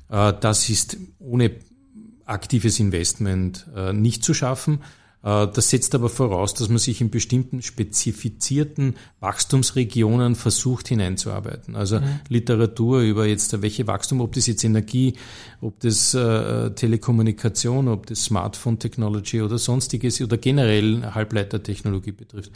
Das 0.10 0.70
ist 0.70 0.96
ohne 1.20 1.52
aktives 2.24 2.80
Investment 2.80 3.68
nicht 3.92 4.24
zu 4.24 4.34
schaffen. 4.34 4.80
Äh, 5.28 5.48
das 5.54 5.70
setzt 5.70 5.94
aber 5.94 6.08
voraus, 6.08 6.54
dass 6.54 6.70
man 6.70 6.78
sich 6.78 7.02
in 7.02 7.10
bestimmten 7.10 7.62
spezifizierten 7.62 8.96
Wachstumsregionen 9.20 10.36
versucht 10.36 10.88
hineinzuarbeiten. 10.88 11.76
Also 11.76 12.00
mhm. 12.00 12.20
Literatur 12.30 13.02
über 13.02 13.26
jetzt 13.26 13.62
welche 13.62 13.88
Wachstum, 13.88 14.22
ob 14.22 14.34
das 14.34 14.48
jetzt 14.48 14.64
Energie, 14.64 15.16
ob 15.60 15.80
das 15.82 16.14
äh, 16.14 16.72
Telekommunikation, 16.72 17.90
ob 17.90 18.06
das 18.06 18.24
Smartphone 18.24 18.80
Technology 18.80 19.42
oder 19.42 19.58
sonstiges 19.58 20.22
oder 20.22 20.38
generell 20.38 21.04
Halbleitertechnologie 21.14 22.14
betrifft. 22.14 22.52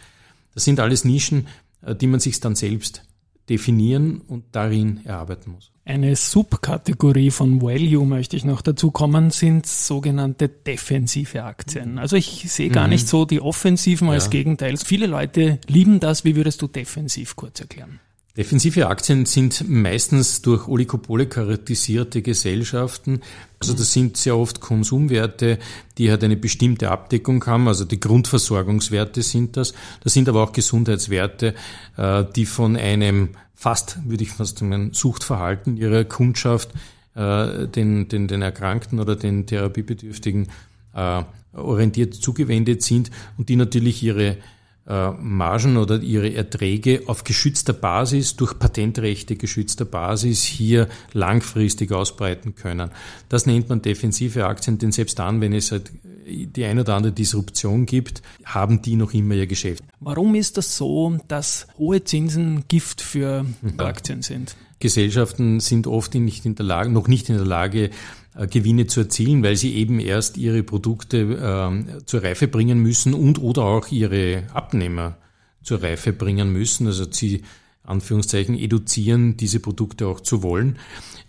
Das 0.54 0.64
sind 0.64 0.80
alles 0.80 1.04
Nischen, 1.04 1.48
äh, 1.82 1.94
die 1.94 2.08
man 2.08 2.22
sich 2.22 2.40
dann 2.40 2.56
selbst 2.56 3.04
definieren 3.52 4.22
und 4.22 4.46
darin 4.54 5.02
erarbeiten 5.04 5.52
muss. 5.52 5.72
Eine 5.84 6.16
Subkategorie 6.16 7.32
von 7.32 7.62
Value 7.62 8.06
möchte 8.06 8.38
ich 8.38 8.46
noch 8.46 8.62
dazu 8.62 8.92
kommen, 8.92 9.30
sind 9.30 9.66
sogenannte 9.66 10.48
defensive 10.48 11.44
Aktien. 11.44 12.00
Also 12.00 12.16
ich 12.16 12.50
sehe 12.50 12.70
gar 12.70 12.86
mhm. 12.86 12.92
nicht 12.92 13.10
so 13.10 13.26
die 13.26 13.42
offensiven 13.42 14.10
als 14.10 14.26
ja. 14.26 14.30
Gegenteil. 14.32 14.78
Viele 14.78 15.06
Leute 15.06 15.60
lieben 15.68 16.00
das. 16.00 16.24
Wie 16.24 16.38
würdest 16.38 16.62
du 16.62 16.68
defensiv 16.68 17.36
kurz 17.36 17.60
erklären? 17.60 18.00
Defensive 18.38 18.88
Aktien 18.88 19.26
sind 19.26 19.70
meistens 19.70 20.42
durch 20.42 20.68
Oligopole 20.70 21.28
charakterisierte 21.28 22.22
Gesellschaften. 22.22 23.22
Also 23.60 23.74
das 23.74 23.92
sind 23.92 24.16
sehr 24.16 24.38
oft 24.38 24.62
Konsumwerte, 24.62 25.60
die 25.98 26.10
halt 26.10 26.24
eine 26.24 26.38
bestimmte 26.38 26.92
Abdeckung 26.92 27.46
haben. 27.46 27.68
Also 27.68 27.84
die 27.84 28.00
Grundversorgungswerte 28.00 29.22
sind 29.22 29.58
das. 29.58 29.74
Das 30.02 30.14
sind 30.14 30.30
aber 30.30 30.44
auch 30.44 30.54
Gesundheitswerte, 30.54 31.56
äh, 31.98 32.24
die 32.34 32.46
von 32.46 32.78
einem 32.78 33.30
fast, 33.54 34.00
würde 34.06 34.24
ich 34.24 34.32
fast 34.32 34.60
sagen, 34.60 34.94
Suchtverhalten 34.94 35.76
ihrer 35.76 36.06
Kundschaft 36.06 36.70
äh, 37.16 37.68
den, 37.68 38.08
den, 38.08 38.30
den 38.30 38.42
Erkrankten 38.42 39.02
oder 39.02 39.18
den 39.18 39.46
Therapiebedürftigen 39.46 40.48
äh, 40.96 41.24
orientiert 41.54 42.16
zugewendet 42.16 42.82
sind 42.82 43.12
und 43.38 43.50
die 43.50 43.58
natürlich 43.58 44.02
ihre 44.02 44.38
Margen 44.86 45.78
oder 45.78 46.02
ihre 46.02 46.34
Erträge 46.34 47.04
auf 47.06 47.24
geschützter 47.24 47.74
Basis, 47.74 48.36
durch 48.36 48.58
Patentrechte 48.58 49.36
geschützter 49.36 49.86
Basis 49.86 50.44
hier 50.44 50.88
langfristig 51.14 51.92
ausbreiten 51.92 52.56
können. 52.56 52.90
Das 53.30 53.46
nennt 53.46 53.70
man 53.70 53.82
defensive 53.82 54.46
Aktien, 54.46 54.80
denn 54.80 54.92
selbst 54.92 55.20
dann, 55.20 55.40
wenn 55.40 55.54
es 55.54 55.72
halt 55.72 55.92
die 56.26 56.66
ein 56.66 56.80
oder 56.80 56.96
andere 56.96 57.14
Disruption 57.14 57.86
gibt, 57.86 58.22
haben 58.44 58.82
die 58.82 58.96
noch 58.96 59.14
immer 59.14 59.36
ihr 59.36 59.48
Geschäft. 59.48 59.84
Warum 60.00 60.36
ist 60.36 60.58
das 60.58 60.78
so, 60.78 61.18
dass 61.28 61.68
hohe 61.78 62.04
Zinsen 62.04 62.64
Gift 62.68 63.02
für 63.02 63.44
mhm. 63.44 63.80
Aktien 63.80 64.22
sind? 64.22 64.56
Gesellschaften 64.80 65.60
sind 65.60 65.88
oft 65.88 66.14
nicht 66.16 66.46
in 66.46 66.56
der 66.56 66.66
Lage, 66.66 66.90
noch 66.90 67.08
nicht 67.08 67.30
in 67.30 67.38
der 67.38 67.46
Lage, 67.46 67.86
äh, 67.86 67.92
Gewinne 68.34 68.88
zu 68.88 69.02
erzielen, 69.02 69.44
weil 69.44 69.58
sie 69.58 69.76
eben 69.76 70.00
erst 70.00 70.38
ihre 70.38 70.64
Produkte 70.64 71.18
äh, 71.18 72.06
zur 72.06 72.24
Reife 72.24 72.48
bringen 72.48 72.80
müssen 72.80 73.14
und 73.14 73.40
oder 73.40 73.64
auch 73.64 73.90
ihre 73.90 74.44
Abnehmer 74.54 75.18
zur 75.64 75.84
Reife 75.84 76.14
bringen 76.14 76.52
müssen. 76.52 76.88
Also 76.88 77.06
sie 77.12 77.44
Anführungszeichen 77.84 78.58
eduzieren, 78.58 79.38
diese 79.38 79.60
Produkte 79.60 80.08
auch 80.08 80.20
zu 80.20 80.44
wollen. 80.44 80.78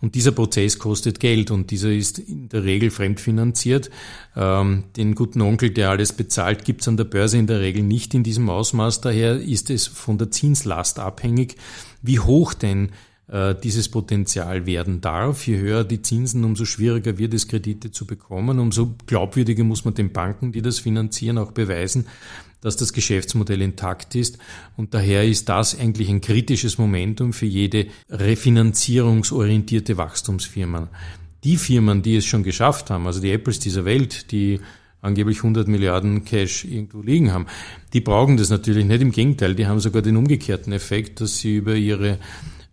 Und 0.00 0.14
dieser 0.14 0.32
Prozess 0.32 0.78
kostet 0.78 1.18
Geld 1.18 1.50
und 1.50 1.71
dieser 1.71 1.90
ist 1.90 2.18
in 2.18 2.49
der 2.49 2.64
Regel 2.64 2.90
fremdfinanziert. 2.90 3.90
Ähm, 4.37 4.85
den 4.97 5.14
guten 5.14 5.40
Onkel, 5.40 5.71
der 5.71 5.90
alles 5.90 6.12
bezahlt, 6.12 6.64
gibt's 6.64 6.88
an 6.88 6.97
der 6.97 7.04
Börse 7.04 7.38
in 7.38 7.47
der 7.47 7.61
Regel 7.61 7.82
nicht 7.82 8.12
in 8.14 8.23
diesem 8.23 8.50
Ausmaß. 8.50 9.00
Daher 9.00 9.40
ist 9.40 9.71
es 9.71 9.87
von 9.87 10.18
der 10.18 10.30
Zinslast 10.30 10.99
abhängig, 10.99 11.56
wie 12.02 12.21
hoch 12.21 12.52
denn 12.52 12.88
äh, 12.88 12.90
dieses 13.62 13.88
Potenzial 13.88 14.66
werden 14.66 15.00
darf. 15.00 15.46
Je 15.46 15.58
höher 15.58 15.84
die 15.84 16.02
Zinsen, 16.02 16.44
umso 16.44 16.66
schwieriger 16.66 17.16
wird 17.16 17.32
es, 17.32 17.48
Kredite 17.48 17.90
zu 17.90 18.06
bekommen, 18.06 18.58
umso 18.58 18.94
glaubwürdiger 19.06 19.64
muss 19.64 19.86
man 19.86 19.94
den 19.94 20.12
Banken, 20.12 20.52
die 20.52 20.60
das 20.60 20.80
finanzieren, 20.80 21.38
auch 21.38 21.52
beweisen, 21.52 22.06
dass 22.60 22.76
das 22.76 22.92
Geschäftsmodell 22.92 23.62
intakt 23.62 24.14
ist. 24.14 24.38
Und 24.76 24.92
daher 24.92 25.24
ist 25.24 25.48
das 25.48 25.78
eigentlich 25.78 26.10
ein 26.10 26.20
kritisches 26.20 26.76
Momentum 26.76 27.32
für 27.32 27.46
jede 27.46 27.86
refinanzierungsorientierte 28.10 29.96
Wachstumsfirma. 29.96 30.88
Die 31.42 31.56
Firmen, 31.56 32.02
die 32.02 32.16
es 32.16 32.26
schon 32.26 32.42
geschafft 32.44 32.90
haben, 32.90 33.06
also 33.06 33.20
die 33.20 33.32
Apples 33.32 33.58
dieser 33.58 33.84
Welt, 33.84 34.30
die 34.30 34.60
angeblich 35.00 35.38
100 35.38 35.66
Milliarden 35.68 36.24
Cash 36.24 36.64
irgendwo 36.64 37.02
liegen 37.02 37.32
haben, 37.32 37.46
die 37.92 38.00
brauchen 38.00 38.36
das 38.36 38.50
natürlich 38.50 38.84
nicht. 38.84 39.02
Im 39.02 39.10
Gegenteil, 39.10 39.54
die 39.54 39.66
haben 39.66 39.80
sogar 39.80 40.02
den 40.02 40.16
umgekehrten 40.16 40.72
Effekt, 40.72 41.20
dass 41.20 41.38
sie 41.38 41.56
über 41.56 41.74
ihre 41.74 42.10
äh, 42.10 42.18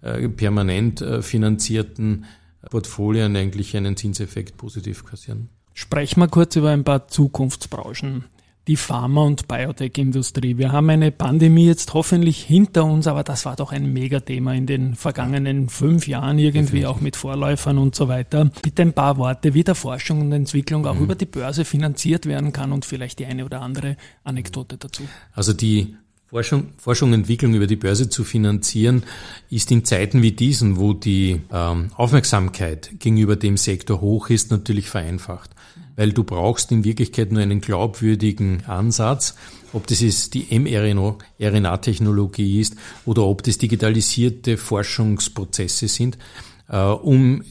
permanent 0.01 1.01
äh, 1.01 1.21
finanzierten 1.21 2.25
Portfolien 2.69 3.35
eigentlich 3.35 3.75
einen 3.75 3.97
Zinseffekt 3.97 4.57
positiv 4.57 5.05
kassieren. 5.05 5.49
Sprechen 5.73 6.19
wir 6.19 6.27
kurz 6.27 6.55
über 6.55 6.71
ein 6.71 6.83
paar 6.83 7.07
Zukunftsbranchen. 7.07 8.25
Die 8.67 8.75
Pharma- 8.75 9.23
und 9.23 9.47
Biotech-Industrie. 9.47 10.57
Wir 10.57 10.71
haben 10.71 10.89
eine 10.91 11.11
Pandemie 11.11 11.65
jetzt 11.65 11.93
hoffentlich 11.95 12.43
hinter 12.43 12.85
uns, 12.85 13.07
aber 13.07 13.23
das 13.23 13.45
war 13.45 13.55
doch 13.55 13.71
ein 13.71 13.91
Megathema 13.93 14.53
in 14.53 14.67
den 14.67 14.93
vergangenen 14.93 15.69
fünf 15.69 16.07
Jahren 16.07 16.37
irgendwie, 16.37 16.85
auch 16.85 17.01
mit 17.01 17.15
Vorläufern 17.15 17.79
und 17.79 17.95
so 17.95 18.09
weiter. 18.09 18.51
Bitte 18.61 18.83
ein 18.83 18.93
paar 18.93 19.17
Worte, 19.17 19.55
wie 19.55 19.63
der 19.63 19.73
Forschung 19.73 20.21
und 20.21 20.33
Entwicklung 20.33 20.85
auch 20.85 20.95
mhm. 20.95 21.03
über 21.03 21.15
die 21.15 21.25
Börse 21.25 21.65
finanziert 21.65 22.27
werden 22.27 22.51
kann 22.51 22.71
und 22.71 22.85
vielleicht 22.85 23.17
die 23.17 23.25
eine 23.25 23.45
oder 23.45 23.61
andere 23.61 23.97
Anekdote 24.23 24.77
dazu. 24.77 25.03
Also 25.33 25.53
die 25.53 25.95
Forschung, 26.29 26.73
Forschung 26.77 27.11
Entwicklung 27.13 27.55
über 27.55 27.65
die 27.65 27.75
Börse 27.75 28.07
zu 28.07 28.23
finanzieren, 28.23 29.01
ist 29.49 29.71
in 29.71 29.83
Zeiten 29.83 30.21
wie 30.21 30.31
diesen, 30.31 30.77
wo 30.77 30.93
die 30.93 31.41
ähm, 31.51 31.89
Aufmerksamkeit 31.95 32.91
gegenüber 32.99 33.35
dem 33.35 33.57
Sektor 33.57 33.99
hoch 33.99 34.29
ist, 34.29 34.51
natürlich 34.51 34.89
vereinfacht. 34.89 35.49
Weil 35.95 36.13
du 36.13 36.23
brauchst 36.23 36.71
in 36.71 36.83
Wirklichkeit 36.83 37.31
nur 37.31 37.41
einen 37.41 37.61
glaubwürdigen 37.61 38.63
Ansatz, 38.67 39.33
ob 39.73 39.87
das 39.87 40.03
ist 40.03 40.35
die 40.35 40.45
mRNA-Technologie 40.51 42.59
ist 42.59 42.75
oder 43.05 43.23
ob 43.23 43.41
das 43.41 43.57
digitalisierte 43.57 44.57
Forschungsprozesse 44.57 45.87
sind, 45.87 46.19
äh, 46.67 46.77
um 46.77 47.43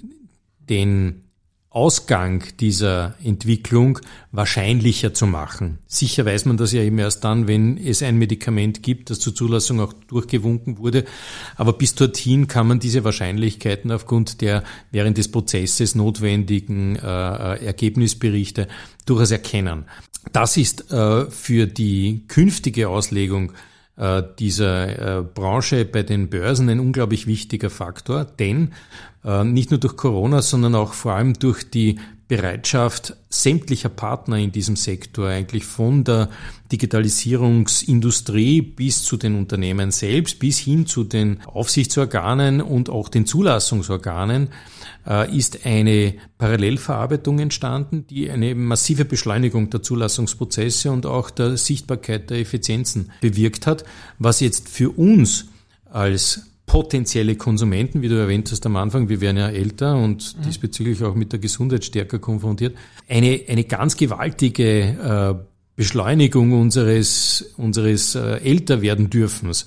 den 0.68 1.27
Ausgang 1.78 2.42
dieser 2.58 3.14
Entwicklung 3.22 4.00
wahrscheinlicher 4.32 5.14
zu 5.14 5.28
machen. 5.28 5.78
Sicher 5.86 6.26
weiß 6.26 6.44
man 6.46 6.56
das 6.56 6.72
ja 6.72 6.82
eben 6.82 6.98
erst 6.98 7.22
dann, 7.22 7.46
wenn 7.46 7.78
es 7.78 8.02
ein 8.02 8.18
Medikament 8.18 8.82
gibt, 8.82 9.10
das 9.10 9.20
zur 9.20 9.32
Zulassung 9.32 9.78
auch 9.78 9.92
durchgewunken 9.92 10.78
wurde. 10.78 11.04
Aber 11.54 11.72
bis 11.72 11.94
dorthin 11.94 12.48
kann 12.48 12.66
man 12.66 12.80
diese 12.80 13.04
Wahrscheinlichkeiten 13.04 13.92
aufgrund 13.92 14.40
der 14.40 14.64
während 14.90 15.18
des 15.18 15.30
Prozesses 15.30 15.94
notwendigen 15.94 16.96
äh, 16.96 17.64
Ergebnisberichte 17.64 18.66
durchaus 19.06 19.30
erkennen. 19.30 19.84
Das 20.32 20.56
ist 20.56 20.90
äh, 20.90 21.30
für 21.30 21.68
die 21.68 22.24
künftige 22.26 22.88
Auslegung 22.88 23.52
äh, 23.98 24.22
dieser 24.38 25.18
äh, 25.18 25.22
Branche 25.22 25.84
bei 25.84 26.02
den 26.02 26.30
Börsen 26.30 26.68
ein 26.68 26.80
unglaublich 26.80 27.26
wichtiger 27.26 27.70
Faktor, 27.70 28.24
denn 28.24 28.72
äh, 29.24 29.44
nicht 29.44 29.70
nur 29.70 29.80
durch 29.80 29.96
Corona, 29.96 30.40
sondern 30.40 30.74
auch 30.74 30.92
vor 30.92 31.12
allem 31.12 31.34
durch 31.34 31.68
die 31.68 31.98
Bereitschaft 32.28 33.16
sämtlicher 33.30 33.88
Partner 33.88 34.36
in 34.36 34.52
diesem 34.52 34.76
Sektor, 34.76 35.28
eigentlich 35.28 35.64
von 35.64 36.04
der 36.04 36.28
Digitalisierungsindustrie 36.70 38.60
bis 38.60 39.02
zu 39.02 39.16
den 39.16 39.34
Unternehmen 39.34 39.90
selbst, 39.90 40.38
bis 40.38 40.58
hin 40.58 40.86
zu 40.86 41.04
den 41.04 41.40
Aufsichtsorganen 41.46 42.60
und 42.60 42.90
auch 42.90 43.08
den 43.08 43.24
Zulassungsorganen, 43.24 44.48
ist 45.30 45.64
eine 45.64 46.14
Parallelverarbeitung 46.36 47.38
entstanden, 47.38 48.06
die 48.06 48.30
eine 48.30 48.54
massive 48.54 49.06
Beschleunigung 49.06 49.70
der 49.70 49.82
Zulassungsprozesse 49.82 50.90
und 50.90 51.06
auch 51.06 51.30
der 51.30 51.56
Sichtbarkeit 51.56 52.28
der 52.28 52.40
Effizienzen 52.40 53.10
bewirkt 53.22 53.66
hat, 53.66 53.84
was 54.18 54.40
jetzt 54.40 54.68
für 54.68 54.90
uns 54.90 55.46
als 55.90 56.42
potenzielle 56.68 57.34
Konsumenten, 57.34 58.02
wie 58.02 58.08
du 58.08 58.16
erwähnt 58.16 58.52
hast 58.52 58.64
am 58.66 58.76
Anfang, 58.76 59.08
wir 59.08 59.20
werden 59.20 59.38
ja 59.38 59.48
älter 59.48 59.96
und 59.96 60.36
mhm. 60.36 60.42
diesbezüglich 60.42 61.02
auch 61.02 61.14
mit 61.14 61.32
der 61.32 61.40
Gesundheit 61.40 61.84
stärker 61.84 62.18
konfrontiert, 62.18 62.76
eine, 63.08 63.40
eine 63.48 63.64
ganz 63.64 63.96
gewaltige 63.96 65.40
äh, 65.40 65.44
Beschleunigung 65.74 66.52
unseres, 66.52 67.54
unseres 67.56 68.14
äh, 68.14 68.36
Älterwerden 68.44 69.10
dürfens. 69.10 69.66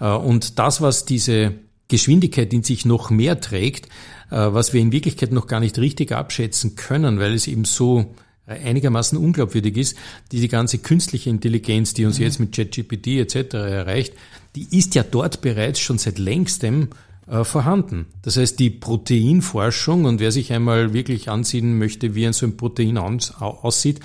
Äh, 0.00 0.10
und 0.10 0.58
das, 0.58 0.80
was 0.80 1.04
diese 1.04 1.52
Geschwindigkeit 1.90 2.52
in 2.54 2.62
sich 2.62 2.86
noch 2.86 3.10
mehr 3.10 3.40
trägt, 3.40 3.86
äh, 4.30 4.36
was 4.36 4.72
wir 4.72 4.80
in 4.80 4.92
Wirklichkeit 4.92 5.32
noch 5.32 5.46
gar 5.46 5.60
nicht 5.60 5.78
richtig 5.78 6.12
abschätzen 6.12 6.76
können, 6.76 7.20
weil 7.20 7.34
es 7.34 7.46
eben 7.46 7.66
so 7.66 8.14
einigermaßen 8.46 9.16
unglaubwürdig 9.18 9.76
ist, 9.76 9.96
die, 10.32 10.40
die 10.40 10.48
ganze 10.48 10.78
künstliche 10.78 11.30
Intelligenz, 11.30 11.94
die 11.94 12.04
uns 12.04 12.18
mhm. 12.18 12.24
jetzt 12.24 12.40
mit 12.40 12.52
ChatGPT 12.52 13.06
etc. 13.18 13.54
erreicht, 13.54 14.14
die 14.56 14.76
ist 14.76 14.94
ja 14.94 15.02
dort 15.02 15.40
bereits 15.40 15.78
schon 15.78 15.98
seit 15.98 16.18
längstem 16.18 16.88
äh, 17.30 17.44
vorhanden. 17.44 18.06
Das 18.22 18.36
heißt, 18.36 18.58
die 18.58 18.70
Proteinforschung 18.70 20.04
und 20.04 20.18
wer 20.18 20.32
sich 20.32 20.52
einmal 20.52 20.92
wirklich 20.92 21.28
ansehen 21.28 21.78
möchte, 21.78 22.14
wie 22.14 22.26
ein 22.26 22.32
so 22.32 22.44
ein 22.44 22.56
Protein 22.56 22.98
aussieht, 22.98 24.00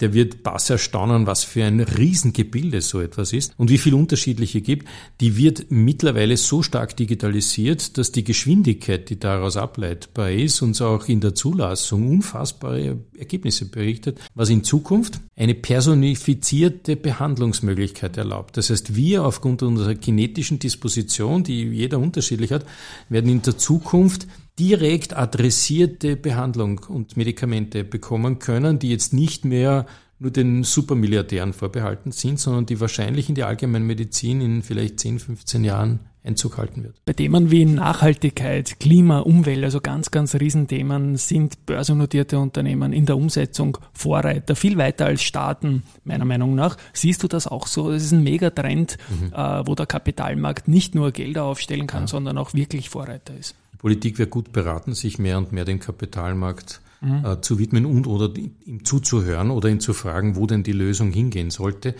der 0.00 0.14
wird 0.14 0.42
bass 0.42 0.70
erstaunen, 0.70 1.26
was 1.26 1.44
für 1.44 1.64
ein 1.64 1.80
Riesengebilde 1.80 2.80
so 2.80 3.00
etwas 3.00 3.32
ist 3.32 3.52
und 3.56 3.70
wie 3.70 3.78
viel 3.78 3.94
unterschiedliche 3.94 4.60
gibt. 4.60 4.88
Die 5.20 5.36
wird 5.36 5.66
mittlerweile 5.70 6.36
so 6.36 6.62
stark 6.62 6.96
digitalisiert, 6.96 7.98
dass 7.98 8.12
die 8.12 8.24
Geschwindigkeit, 8.24 9.10
die 9.10 9.18
daraus 9.18 9.56
ableitbar 9.56 10.30
ist, 10.30 10.62
uns 10.62 10.80
auch 10.80 11.08
in 11.08 11.20
der 11.20 11.34
Zulassung 11.34 12.10
unfassbare 12.10 12.98
Ergebnisse 13.18 13.66
berichtet, 13.66 14.18
was 14.34 14.50
in 14.50 14.64
Zukunft 14.64 15.20
eine 15.36 15.54
personifizierte 15.54 16.96
Behandlungsmöglichkeit 16.96 18.16
erlaubt. 18.16 18.56
Das 18.56 18.70
heißt, 18.70 18.96
wir 18.96 19.24
aufgrund 19.24 19.62
unserer 19.62 19.94
kinetischen 19.94 20.58
Disposition, 20.58 21.44
die 21.44 21.64
jeder 21.64 21.98
unterschiedlich 21.98 22.52
hat, 22.52 22.64
werden 23.08 23.30
in 23.30 23.42
der 23.42 23.58
Zukunft 23.58 24.26
direkt 24.60 25.16
adressierte 25.16 26.16
Behandlung 26.16 26.82
und 26.86 27.16
Medikamente 27.16 27.82
bekommen 27.82 28.38
können, 28.38 28.78
die 28.78 28.90
jetzt 28.90 29.14
nicht 29.14 29.46
mehr 29.46 29.86
nur 30.18 30.30
den 30.30 30.64
Supermilliardären 30.64 31.54
vorbehalten 31.54 32.12
sind, 32.12 32.38
sondern 32.38 32.66
die 32.66 32.78
wahrscheinlich 32.78 33.30
in 33.30 33.34
die 33.34 33.42
Allgemeinmedizin 33.42 34.42
in 34.42 34.62
vielleicht 34.62 35.00
10, 35.00 35.18
15 35.18 35.64
Jahren 35.64 36.00
Einzug 36.22 36.58
halten 36.58 36.84
wird. 36.84 37.02
Bei 37.06 37.14
Themen 37.14 37.50
wie 37.50 37.64
Nachhaltigkeit, 37.64 38.78
Klima, 38.78 39.20
Umwelt, 39.20 39.64
also 39.64 39.80
ganz, 39.80 40.10
ganz 40.10 40.34
Riesenthemen, 40.34 41.16
sind 41.16 41.64
börsennotierte 41.64 42.38
Unternehmen 42.38 42.92
in 42.92 43.06
der 43.06 43.16
Umsetzung 43.16 43.78
Vorreiter, 43.94 44.54
viel 44.54 44.76
weiter 44.76 45.06
als 45.06 45.22
Staaten, 45.22 45.84
meiner 46.04 46.26
Meinung 46.26 46.54
nach. 46.54 46.76
Siehst 46.92 47.22
du 47.22 47.28
das 47.28 47.46
auch 47.46 47.66
so? 47.66 47.90
Das 47.90 48.02
ist 48.02 48.12
ein 48.12 48.22
Megatrend, 48.22 48.98
mhm. 49.08 49.32
äh, 49.32 49.66
wo 49.66 49.74
der 49.74 49.86
Kapitalmarkt 49.86 50.68
nicht 50.68 50.94
nur 50.94 51.10
Gelder 51.12 51.44
aufstellen 51.44 51.86
kann, 51.86 52.02
ja. 52.02 52.08
sondern 52.08 52.36
auch 52.36 52.52
wirklich 52.52 52.90
Vorreiter 52.90 53.34
ist. 53.34 53.54
Politik 53.80 54.18
wäre 54.18 54.28
gut 54.28 54.52
beraten, 54.52 54.94
sich 54.94 55.18
mehr 55.18 55.38
und 55.38 55.52
mehr 55.52 55.64
dem 55.64 55.80
Kapitalmarkt 55.80 56.82
mhm. 57.00 57.24
äh, 57.24 57.40
zu 57.40 57.58
widmen 57.58 57.86
und 57.86 58.06
oder 58.06 58.30
ihm 58.36 58.84
zuzuhören 58.84 59.50
oder 59.50 59.70
ihn 59.70 59.80
zu 59.80 59.94
fragen, 59.94 60.36
wo 60.36 60.46
denn 60.46 60.62
die 60.62 60.72
Lösung 60.72 61.10
hingehen 61.12 61.50
sollte. 61.50 61.94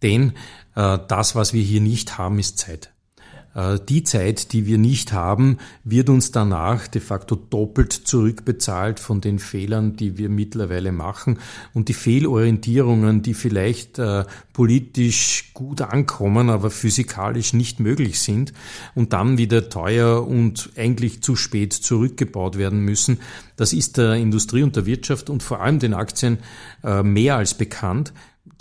Denn 0.00 0.34
äh, 0.76 0.98
das, 1.08 1.34
was 1.34 1.52
wir 1.52 1.62
hier 1.62 1.80
nicht 1.80 2.18
haben, 2.18 2.38
ist 2.38 2.58
Zeit. 2.58 2.93
Äh, 3.54 3.78
die 3.88 4.04
Zeit, 4.04 4.52
die 4.52 4.66
wir 4.66 4.78
nicht 4.78 5.12
haben, 5.12 5.58
wird 5.84 6.08
uns 6.08 6.32
danach 6.32 6.88
de 6.88 7.00
facto 7.00 7.36
doppelt 7.36 7.92
zurückbezahlt 7.92 9.00
von 9.00 9.20
den 9.20 9.38
Fehlern, 9.38 9.96
die 9.96 10.18
wir 10.18 10.28
mittlerweile 10.28 10.92
machen 10.92 11.38
und 11.72 11.88
die 11.88 11.94
Fehlorientierungen, 11.94 13.22
die 13.22 13.34
vielleicht 13.34 13.98
äh, 13.98 14.24
politisch 14.52 15.50
gut 15.54 15.80
ankommen, 15.80 16.50
aber 16.50 16.70
physikalisch 16.70 17.52
nicht 17.52 17.80
möglich 17.80 18.20
sind 18.20 18.52
und 18.94 19.12
dann 19.12 19.38
wieder 19.38 19.68
teuer 19.68 20.26
und 20.26 20.70
eigentlich 20.76 21.22
zu 21.22 21.36
spät 21.36 21.72
zurückgebaut 21.72 22.58
werden 22.58 22.80
müssen. 22.80 23.20
Das 23.56 23.72
ist 23.72 23.96
der 23.96 24.14
Industrie 24.14 24.62
und 24.62 24.76
der 24.76 24.86
Wirtschaft 24.86 25.30
und 25.30 25.42
vor 25.42 25.60
allem 25.60 25.78
den 25.78 25.94
Aktien 25.94 26.38
äh, 26.82 27.02
mehr 27.02 27.36
als 27.36 27.54
bekannt. 27.54 28.12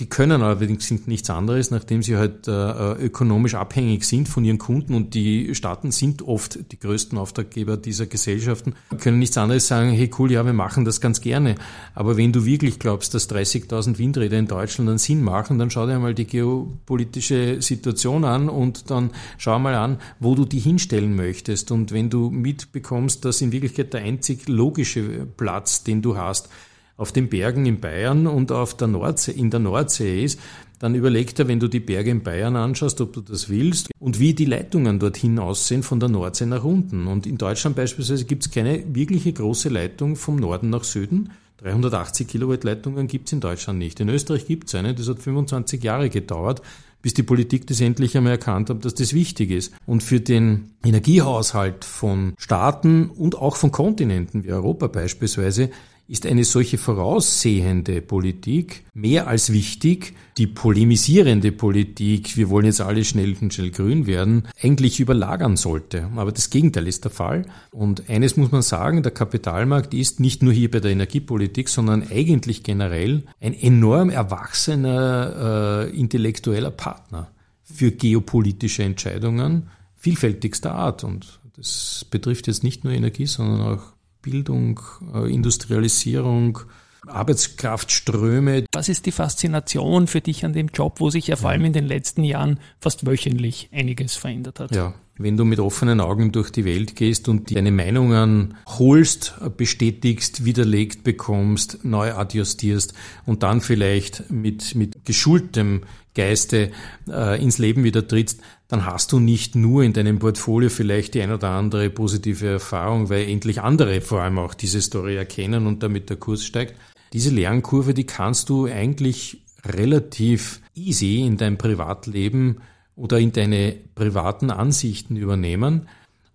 Die 0.03 0.09
können 0.09 0.41
allerdings 0.41 0.91
nichts 1.07 1.29
anderes, 1.29 1.71
nachdem 1.71 2.03
sie 2.03 2.17
halt 2.17 2.49
äh, 2.49 2.91
ökonomisch 3.05 3.55
abhängig 3.55 4.03
sind 4.03 4.27
von 4.27 4.43
ihren 4.43 4.57
Kunden 4.57 4.95
und 4.95 5.13
die 5.13 5.55
Staaten 5.55 5.91
sind 5.91 6.23
oft 6.23 6.59
die 6.73 6.77
größten 6.77 7.17
Auftraggeber 7.17 7.77
dieser 7.77 8.05
Gesellschaften, 8.05 8.75
können 8.99 9.19
nichts 9.19 9.37
anderes 9.37 9.65
sagen, 9.65 9.91
hey 9.91 10.11
cool, 10.19 10.29
ja, 10.29 10.45
wir 10.45 10.51
machen 10.51 10.83
das 10.83 10.99
ganz 10.99 11.21
gerne. 11.21 11.55
Aber 11.95 12.17
wenn 12.17 12.33
du 12.33 12.43
wirklich 12.43 12.79
glaubst, 12.79 13.13
dass 13.13 13.29
30.000 13.29 13.97
Windräder 13.97 14.37
in 14.37 14.47
Deutschland 14.47 14.89
einen 14.89 14.97
Sinn 14.97 15.23
machen, 15.23 15.57
dann 15.57 15.69
schau 15.71 15.87
dir 15.87 15.97
mal 15.99 16.13
die 16.13 16.27
geopolitische 16.27 17.61
Situation 17.61 18.25
an 18.25 18.49
und 18.49 18.91
dann 18.91 19.11
schau 19.37 19.57
mal 19.57 19.75
an, 19.75 19.99
wo 20.19 20.35
du 20.35 20.43
die 20.43 20.59
hinstellen 20.59 21.15
möchtest. 21.15 21.71
Und 21.71 21.93
wenn 21.93 22.09
du 22.09 22.29
mitbekommst, 22.29 23.23
dass 23.23 23.39
in 23.39 23.53
Wirklichkeit 23.53 23.93
der 23.93 24.01
einzig 24.01 24.49
logische 24.49 25.25
Platz, 25.37 25.85
den 25.85 26.01
du 26.01 26.17
hast, 26.17 26.49
auf 26.97 27.11
den 27.11 27.29
Bergen 27.29 27.65
in 27.65 27.79
Bayern 27.79 28.27
und 28.27 28.51
auf 28.51 28.75
der 28.75 28.87
Nordsee, 28.87 29.31
in 29.31 29.49
der 29.49 29.59
Nordsee 29.59 30.23
ist, 30.23 30.39
dann 30.79 30.95
überleg 30.95 31.33
dir, 31.33 31.47
wenn 31.47 31.61
du 31.61 31.69
die 31.69 31.79
Berge 31.79 32.11
in 32.11 32.23
Bayern 32.23 32.57
anschaust, 32.57 32.99
ob 32.99 33.13
du 33.13 33.21
das 33.21 33.49
willst 33.49 33.89
und 33.99 34.19
wie 34.19 34.33
die 34.33 34.45
Leitungen 34.45 34.99
dorthin 34.99 35.39
aussehen 35.39 35.81
von 35.81 35.99
der 35.99 36.09
Nordsee 36.09 36.45
nach 36.45 36.65
unten. 36.65 37.07
Und 37.07 37.25
in 37.25 37.37
Deutschland 37.37 37.75
beispielsweise 37.75 38.25
gibt 38.25 38.45
es 38.45 38.51
keine 38.51 38.83
wirkliche 38.93 39.31
große 39.31 39.69
Leitung 39.69 40.17
vom 40.17 40.35
Norden 40.35 40.69
nach 40.69 40.83
Süden. 40.83 41.31
380 41.59 42.27
Kilowatt 42.27 42.65
Leitungen 42.65 43.07
gibt 43.07 43.29
es 43.29 43.33
in 43.33 43.39
Deutschland 43.39 43.79
nicht. 43.79 44.01
In 44.01 44.09
Österreich 44.09 44.45
gibt 44.45 44.67
es 44.67 44.75
eine, 44.75 44.93
das 44.93 45.07
hat 45.07 45.19
25 45.19 45.81
Jahre 45.81 46.09
gedauert, 46.09 46.61
bis 47.01 47.13
die 47.13 47.23
Politik 47.23 47.65
das 47.67 47.79
endlich 47.79 48.17
einmal 48.17 48.33
erkannt 48.33 48.69
hat, 48.69 48.83
dass 48.83 48.95
das 48.95 49.13
wichtig 49.13 49.51
ist. 49.51 49.73
Und 49.85 50.03
für 50.03 50.19
den 50.19 50.73
Energiehaushalt 50.83 51.85
von 51.85 52.33
Staaten 52.37 53.09
und 53.09 53.37
auch 53.37 53.55
von 53.55 53.71
Kontinenten 53.71 54.43
wie 54.43 54.51
Europa 54.51 54.87
beispielsweise 54.87 55.69
ist 56.07 56.25
eine 56.25 56.43
solche 56.43 56.77
voraussehende 56.77 58.01
Politik 58.01 58.83
mehr 58.93 59.27
als 59.27 59.53
wichtig, 59.53 60.13
die 60.37 60.47
polemisierende 60.47 61.51
Politik, 61.51 62.35
wir 62.35 62.49
wollen 62.49 62.65
jetzt 62.65 62.81
alle 62.81 63.05
schnell 63.05 63.35
und 63.39 63.53
schnell 63.53 63.71
grün 63.71 64.05
werden, 64.05 64.47
eigentlich 64.61 64.99
überlagern 64.99 65.55
sollte. 65.55 66.09
Aber 66.15 66.31
das 66.31 66.49
Gegenteil 66.49 66.87
ist 66.87 67.05
der 67.05 67.11
Fall. 67.11 67.45
Und 67.71 68.09
eines 68.09 68.35
muss 68.35 68.51
man 68.51 68.61
sagen, 68.63 69.01
der 69.01 69.13
Kapitalmarkt 69.13 69.93
ist 69.93 70.19
nicht 70.19 70.43
nur 70.43 70.51
hier 70.51 70.69
bei 70.69 70.79
der 70.81 70.91
Energiepolitik, 70.91 71.69
sondern 71.69 72.05
eigentlich 72.09 72.63
generell 72.63 73.23
ein 73.39 73.53
enorm 73.53 74.09
erwachsener 74.09 75.87
äh, 75.87 75.97
intellektueller 75.97 76.71
Partner 76.71 77.31
für 77.63 77.91
geopolitische 77.91 78.83
Entscheidungen 78.83 79.69
vielfältigster 79.95 80.75
Art. 80.75 81.03
Und 81.03 81.39
das 81.55 82.05
betrifft 82.09 82.47
jetzt 82.47 82.63
nicht 82.63 82.83
nur 82.83 82.91
Energie, 82.93 83.25
sondern 83.25 83.61
auch 83.61 83.92
Bildung, 84.23 84.79
äh, 85.13 85.31
Industrialisierung, 85.31 86.59
Arbeitskraftströme. 87.05 88.65
Was 88.71 88.89
ist 88.89 89.05
die 89.05 89.11
Faszination 89.11 90.07
für 90.07 90.21
dich 90.21 90.45
an 90.45 90.53
dem 90.53 90.69
Job, 90.73 90.99
wo 90.99 91.09
sich 91.09 91.27
ja 91.27 91.35
vor 91.35 91.51
allem 91.51 91.65
in 91.65 91.73
den 91.73 91.85
letzten 91.85 92.23
Jahren 92.23 92.59
fast 92.79 93.05
wöchentlich 93.05 93.69
einiges 93.71 94.15
verändert 94.15 94.59
hat? 94.59 94.73
Ja, 94.73 94.95
wenn 95.17 95.37
du 95.37 95.45
mit 95.45 95.59
offenen 95.59 95.99
Augen 95.99 96.31
durch 96.31 96.49
die 96.49 96.65
Welt 96.65 96.95
gehst 96.95 97.29
und 97.29 97.55
deine 97.55 97.71
Meinungen 97.71 98.55
holst, 98.67 99.35
bestätigst, 99.57 100.43
widerlegt 100.43 101.03
bekommst, 101.03 101.85
neu 101.85 102.13
adjustierst 102.13 102.93
und 103.25 103.43
dann 103.43 103.61
vielleicht 103.61 104.31
mit, 104.31 104.73
mit 104.75 105.05
geschultem 105.05 105.81
Geiste 106.15 106.71
äh, 107.07 107.41
ins 107.41 107.57
Leben 107.57 107.83
wieder 107.83 108.07
trittst, 108.07 108.41
dann 108.67 108.85
hast 108.85 109.11
du 109.11 109.19
nicht 109.19 109.55
nur 109.55 109.83
in 109.83 109.93
deinem 109.93 110.19
Portfolio 110.19 110.69
vielleicht 110.69 111.13
die 111.13 111.21
ein 111.21 111.31
oder 111.31 111.49
andere 111.49 111.89
positive 111.89 112.47
Erfahrung, 112.47 113.09
weil 113.09 113.29
endlich 113.29 113.61
andere 113.61 114.01
vor 114.01 114.21
allem 114.21 114.39
auch 114.39 114.53
diese 114.53 114.81
Story 114.81 115.15
erkennen 115.15 115.67
und 115.67 115.83
damit 115.83 116.09
der 116.09 116.17
Kurs 116.17 116.43
steigt. 116.43 116.75
Diese 117.13 117.29
Lernkurve, 117.29 117.93
die 117.93 118.05
kannst 118.05 118.49
du 118.49 118.65
eigentlich 118.65 119.43
relativ 119.65 120.61
easy 120.75 121.21
in 121.21 121.37
dein 121.37 121.57
Privatleben 121.57 122.57
oder 122.95 123.19
in 123.19 123.31
deine 123.31 123.75
privaten 123.95 124.51
Ansichten 124.51 125.15
übernehmen. 125.15 125.87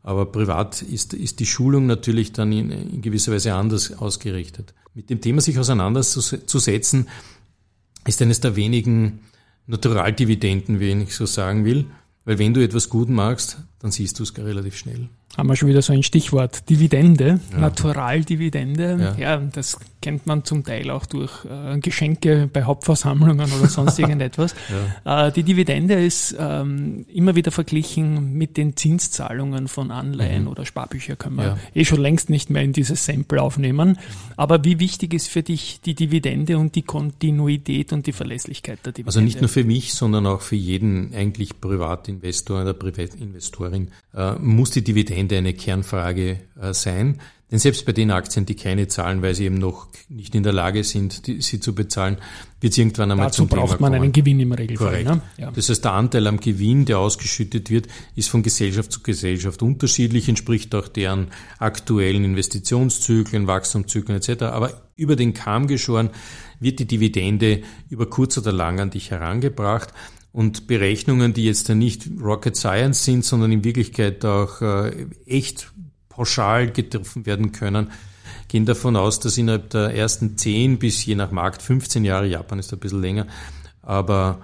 Aber 0.02 0.26
privat 0.26 0.82
ist, 0.82 1.14
ist 1.14 1.40
die 1.40 1.46
Schulung 1.46 1.86
natürlich 1.86 2.32
dann 2.32 2.52
in, 2.52 2.70
in 2.70 3.02
gewisser 3.02 3.32
Weise 3.32 3.54
anders 3.54 3.96
ausgerichtet. 3.98 4.74
Mit 4.94 5.10
dem 5.10 5.20
Thema 5.20 5.40
sich 5.40 5.58
auseinanderzusetzen, 5.58 7.08
ist 8.06 8.22
eines 8.22 8.40
der 8.40 8.56
wenigen 8.56 9.20
Naturaldividenden, 9.66 10.80
wenn 10.80 11.02
ich 11.02 11.14
so 11.14 11.26
sagen 11.26 11.64
will. 11.64 11.86
Weil 12.24 12.38
wenn 12.38 12.54
du 12.54 12.62
etwas 12.62 12.88
gut 12.88 13.08
machst, 13.08 13.58
dann 13.80 13.90
siehst 13.90 14.18
du 14.18 14.22
es 14.22 14.36
relativ 14.36 14.76
schnell 14.76 15.08
haben 15.36 15.48
wir 15.48 15.56
schon 15.56 15.68
wieder 15.68 15.82
so 15.82 15.92
ein 15.92 16.02
Stichwort. 16.02 16.68
Dividende, 16.68 17.38
ja. 17.52 17.58
Naturaldividende. 17.58 19.14
Ja. 19.18 19.36
ja. 19.36 19.36
das 19.36 19.78
kennt 20.00 20.26
man 20.26 20.44
zum 20.44 20.64
Teil 20.64 20.90
auch 20.90 21.06
durch 21.06 21.44
äh, 21.44 21.78
Geschenke 21.78 22.48
bei 22.52 22.64
Hauptversammlungen 22.64 23.52
oder 23.52 23.68
sonst 23.68 23.98
irgendetwas. 24.00 24.54
Ja. 25.04 25.28
Äh, 25.28 25.32
die 25.32 25.42
Dividende 25.42 25.94
ist 25.94 26.34
ähm, 26.38 27.04
immer 27.12 27.36
wieder 27.36 27.50
verglichen 27.50 28.32
mit 28.32 28.56
den 28.56 28.76
Zinszahlungen 28.76 29.68
von 29.68 29.90
Anleihen 29.90 30.42
mhm. 30.42 30.48
oder 30.48 30.64
Sparbücher 30.64 31.16
können 31.16 31.36
wir 31.36 31.58
eh 31.74 31.84
schon 31.84 32.00
längst 32.00 32.30
nicht 32.30 32.50
mehr 32.50 32.62
in 32.62 32.72
dieses 32.72 33.04
Sample 33.04 33.40
aufnehmen. 33.40 33.98
Aber 34.36 34.64
wie 34.64 34.80
wichtig 34.80 35.14
ist 35.14 35.28
für 35.28 35.42
dich 35.42 35.80
die 35.84 35.94
Dividende 35.94 36.58
und 36.58 36.74
die 36.74 36.82
Kontinuität 36.82 37.92
und 37.92 38.06
die 38.06 38.12
Verlässlichkeit 38.12 38.78
der 38.84 38.92
Dividende? 38.92 39.08
Also 39.08 39.20
nicht 39.20 39.40
nur 39.40 39.48
für 39.48 39.64
mich, 39.64 39.94
sondern 39.94 40.26
auch 40.26 40.40
für 40.40 40.56
jeden 40.56 41.14
eigentlich 41.14 41.60
Privatinvestor 41.60 42.62
oder 42.62 42.72
Privatinvestorin 42.72 43.88
äh, 44.14 44.34
muss 44.34 44.70
die 44.70 44.82
Dividende 44.82 45.17
Ende 45.18 45.36
eine 45.36 45.54
Kernfrage 45.54 46.40
äh, 46.60 46.72
sein. 46.72 47.20
Denn 47.50 47.58
selbst 47.58 47.86
bei 47.86 47.92
den 47.92 48.10
Aktien, 48.10 48.44
die 48.44 48.56
keine 48.56 48.88
zahlen, 48.88 49.22
weil 49.22 49.34
sie 49.34 49.44
eben 49.46 49.56
noch 49.56 49.88
nicht 50.10 50.34
in 50.34 50.42
der 50.42 50.52
Lage 50.52 50.84
sind, 50.84 51.26
die, 51.26 51.40
sie 51.40 51.60
zu 51.60 51.74
bezahlen, 51.74 52.18
wird 52.60 52.72
es 52.72 52.78
irgendwann 52.78 53.10
einmal 53.10 53.28
Dazu 53.28 53.42
zum 53.42 53.48
braucht 53.48 53.78
Thema 53.78 53.80
man 53.80 53.92
kommen. 53.92 54.02
einen 54.02 54.12
Gewinn 54.12 54.40
im 54.40 54.52
Regelfall. 54.52 55.02
Ne? 55.02 55.22
Ja. 55.38 55.50
Das 55.50 55.70
heißt, 55.70 55.82
der 55.82 55.92
Anteil 55.92 56.26
am 56.26 56.40
Gewinn, 56.40 56.84
der 56.84 56.98
ausgeschüttet 56.98 57.70
wird, 57.70 57.88
ist 58.16 58.28
von 58.28 58.42
Gesellschaft 58.42 58.92
zu 58.92 59.00
Gesellschaft 59.02 59.62
unterschiedlich, 59.62 60.28
entspricht 60.28 60.74
auch 60.74 60.88
deren 60.88 61.28
aktuellen 61.58 62.24
Investitionszyklen, 62.24 63.46
Wachstumszyklen 63.46 64.18
etc. 64.18 64.42
Aber 64.42 64.82
über 64.96 65.16
den 65.16 65.32
Kamm 65.32 65.68
geschoren 65.68 66.10
wird 66.60 66.80
die 66.80 66.86
Dividende 66.86 67.62
über 67.88 68.10
kurz 68.10 68.36
oder 68.36 68.52
lang 68.52 68.78
an 68.78 68.90
dich 68.90 69.10
herangebracht 69.10 69.94
und 70.38 70.68
Berechnungen, 70.68 71.34
die 71.34 71.46
jetzt 71.46 71.68
nicht 71.68 72.08
Rocket 72.22 72.54
Science 72.54 73.04
sind, 73.04 73.24
sondern 73.24 73.50
in 73.50 73.64
Wirklichkeit 73.64 74.24
auch 74.24 74.62
äh, 74.62 75.06
echt 75.26 75.72
pauschal 76.08 76.70
getroffen 76.70 77.26
werden 77.26 77.50
können, 77.50 77.90
gehen 78.46 78.64
davon 78.64 78.94
aus, 78.94 79.18
dass 79.18 79.36
innerhalb 79.36 79.70
der 79.70 79.92
ersten 79.96 80.38
10 80.38 80.78
bis 80.78 81.04
je 81.04 81.16
nach 81.16 81.32
Markt 81.32 81.60
15 81.60 82.04
Jahre, 82.04 82.28
Japan 82.28 82.60
ist 82.60 82.72
ein 82.72 82.78
bisschen 82.78 83.02
länger, 83.02 83.26
aber 83.82 84.38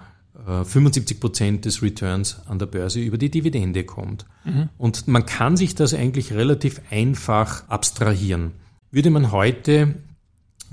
75 0.64 1.16
äh, 1.16 1.20
Prozent 1.20 1.64
des 1.64 1.80
Returns 1.80 2.40
an 2.46 2.58
der 2.58 2.66
Börse 2.66 2.98
über 2.98 3.16
die 3.16 3.30
Dividende 3.30 3.84
kommt. 3.84 4.26
Mhm. 4.44 4.70
Und 4.76 5.06
man 5.06 5.24
kann 5.24 5.56
sich 5.56 5.76
das 5.76 5.94
eigentlich 5.94 6.32
relativ 6.32 6.80
einfach 6.90 7.68
abstrahieren. 7.68 8.50
Würde 8.90 9.10
man 9.10 9.30
heute 9.30 9.94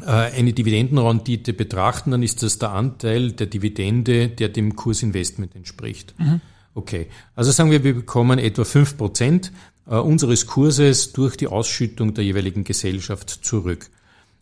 eine 0.05 0.53
Dividendenrendite 0.53 1.53
betrachten, 1.53 2.11
dann 2.11 2.23
ist 2.23 2.43
das 2.43 2.59
der 2.59 2.71
Anteil 2.71 3.31
der 3.31 3.47
Dividende, 3.47 4.29
der 4.29 4.49
dem 4.49 4.75
Kursinvestment 4.75 5.55
entspricht. 5.55 6.13
Mhm. 6.17 6.41
Okay, 6.73 7.07
also 7.35 7.51
sagen 7.51 7.71
wir, 7.71 7.83
wir 7.83 7.95
bekommen 7.95 8.39
etwa 8.39 8.63
fünf 8.63 8.97
Prozent 8.97 9.51
äh, 9.87 9.95
unseres 9.95 10.47
Kurses 10.47 11.11
durch 11.11 11.35
die 11.35 11.47
Ausschüttung 11.47 12.13
der 12.13 12.23
jeweiligen 12.23 12.63
Gesellschaft 12.63 13.29
zurück. 13.29 13.89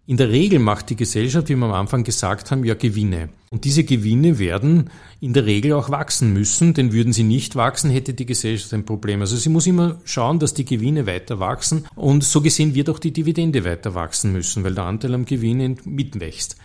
In 0.09 0.17
der 0.17 0.29
Regel 0.29 0.57
macht 0.57 0.89
die 0.89 0.95
Gesellschaft, 0.95 1.49
wie 1.49 1.55
wir 1.55 1.67
am 1.67 1.71
Anfang 1.71 2.03
gesagt 2.03 2.49
haben, 2.49 2.65
ja 2.65 2.73
Gewinne. 2.73 3.29
Und 3.51 3.63
diese 3.63 3.83
Gewinne 3.83 4.39
werden 4.39 4.89
in 5.21 5.33
der 5.33 5.45
Regel 5.45 5.73
auch 5.73 5.91
wachsen 5.91 6.33
müssen, 6.33 6.73
denn 6.73 6.93
würden 6.93 7.13
sie 7.13 7.21
nicht 7.21 7.55
wachsen, 7.55 7.91
hätte 7.91 8.15
die 8.15 8.25
Gesellschaft 8.25 8.73
ein 8.73 8.85
Problem. 8.85 9.21
Also 9.21 9.35
sie 9.35 9.49
muss 9.49 9.67
immer 9.67 10.01
schauen, 10.05 10.39
dass 10.39 10.55
die 10.55 10.65
Gewinne 10.65 11.05
weiter 11.05 11.39
wachsen 11.39 11.85
und 11.95 12.23
so 12.23 12.41
gesehen 12.41 12.73
wird 12.73 12.89
auch 12.89 12.97
die 12.97 13.13
Dividende 13.13 13.63
weiter 13.63 13.93
wachsen 13.93 14.33
müssen, 14.33 14.63
weil 14.63 14.73
der 14.73 14.85
Anteil 14.85 15.13
am 15.13 15.25
Gewinn 15.25 15.77
mitwächst. 15.85 16.55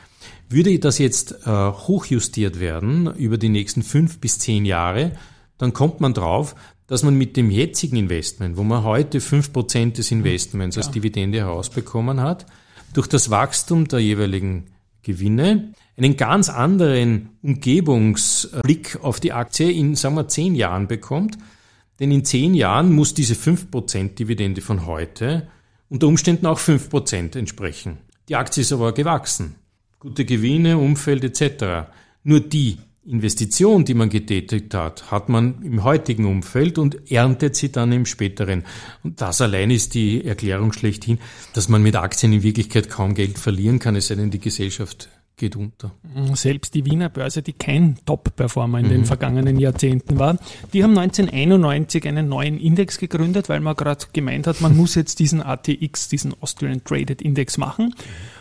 Würde 0.48 0.78
das 0.78 0.96
jetzt 0.96 1.32
äh, 1.44 1.50
hochjustiert 1.50 2.60
werden 2.60 3.14
über 3.14 3.36
die 3.36 3.50
nächsten 3.50 3.82
fünf 3.82 4.20
bis 4.20 4.38
zehn 4.38 4.64
Jahre, 4.64 5.12
dann 5.58 5.74
kommt 5.74 6.00
man 6.00 6.14
drauf, 6.14 6.54
dass 6.86 7.02
man 7.02 7.14
mit 7.14 7.36
dem 7.36 7.50
jetzigen 7.50 7.96
Investment, 7.96 8.56
wo 8.56 8.62
man 8.62 8.84
heute 8.84 9.20
fünf 9.20 9.52
Prozent 9.52 9.98
des 9.98 10.10
Investments 10.12 10.78
als 10.78 10.90
Dividende 10.90 11.40
herausbekommen 11.40 12.22
hat, 12.22 12.46
durch 12.94 13.06
das 13.06 13.30
Wachstum 13.30 13.86
der 13.86 13.98
jeweiligen 13.98 14.70
Gewinne 15.02 15.74
einen 15.96 16.16
ganz 16.16 16.48
anderen 16.48 17.30
Umgebungsblick 17.42 18.98
auf 19.02 19.20
die 19.20 19.32
Aktie 19.32 19.70
in, 19.70 19.94
sagen 19.94 20.16
wir, 20.16 20.28
zehn 20.28 20.54
Jahren 20.54 20.88
bekommt. 20.88 21.38
Denn 22.00 22.10
in 22.10 22.24
zehn 22.24 22.54
Jahren 22.54 22.92
muss 22.92 23.14
diese 23.14 23.34
5% 23.34 24.14
Dividende 24.14 24.60
von 24.60 24.86
heute 24.86 25.48
unter 25.88 26.08
Umständen 26.08 26.46
auch 26.46 26.58
5% 26.58 27.38
entsprechen. 27.38 27.98
Die 28.28 28.36
Aktie 28.36 28.62
ist 28.62 28.72
aber 28.72 28.92
gewachsen. 28.92 29.56
Gute 30.00 30.24
Gewinne, 30.24 30.78
Umfeld 30.78 31.22
etc. 31.22 31.88
Nur 32.24 32.40
die 32.40 32.78
Investition, 33.06 33.84
die 33.84 33.94
man 33.94 34.08
getätigt 34.08 34.72
hat, 34.74 35.10
hat 35.10 35.28
man 35.28 35.62
im 35.62 35.84
heutigen 35.84 36.24
Umfeld 36.24 36.78
und 36.78 37.10
erntet 37.10 37.54
sie 37.54 37.70
dann 37.70 37.92
im 37.92 38.06
späteren. 38.06 38.64
Und 39.02 39.20
das 39.20 39.40
allein 39.40 39.70
ist 39.70 39.94
die 39.94 40.24
Erklärung 40.24 40.72
schlechthin, 40.72 41.18
dass 41.52 41.68
man 41.68 41.82
mit 41.82 41.96
Aktien 41.96 42.32
in 42.32 42.42
Wirklichkeit 42.42 42.88
kaum 42.88 43.14
Geld 43.14 43.38
verlieren 43.38 43.78
kann, 43.78 43.94
es 43.96 44.06
sei 44.06 44.14
denn, 44.14 44.30
die 44.30 44.38
Gesellschaft 44.40 45.10
geht 45.36 45.56
unter. 45.56 45.92
Selbst 46.34 46.74
die 46.74 46.84
Wiener 46.84 47.08
Börse, 47.08 47.42
die 47.42 47.52
kein 47.52 47.98
Top-Performer 48.06 48.78
in 48.78 48.86
mhm. 48.86 48.90
den 48.90 49.04
vergangenen 49.04 49.58
Jahrzehnten 49.58 50.18
war, 50.18 50.38
die 50.72 50.84
haben 50.84 50.96
1991 50.96 52.06
einen 52.06 52.28
neuen 52.28 52.58
Index 52.58 52.98
gegründet, 52.98 53.48
weil 53.48 53.60
man 53.60 53.74
gerade 53.74 54.06
gemeint 54.12 54.46
hat, 54.46 54.60
man 54.60 54.76
muss 54.78 54.94
jetzt 54.94 55.18
diesen 55.18 55.42
ATX, 55.42 56.08
diesen 56.08 56.34
Austrian 56.40 56.84
Traded 56.84 57.20
Index 57.20 57.58
machen. 57.58 57.94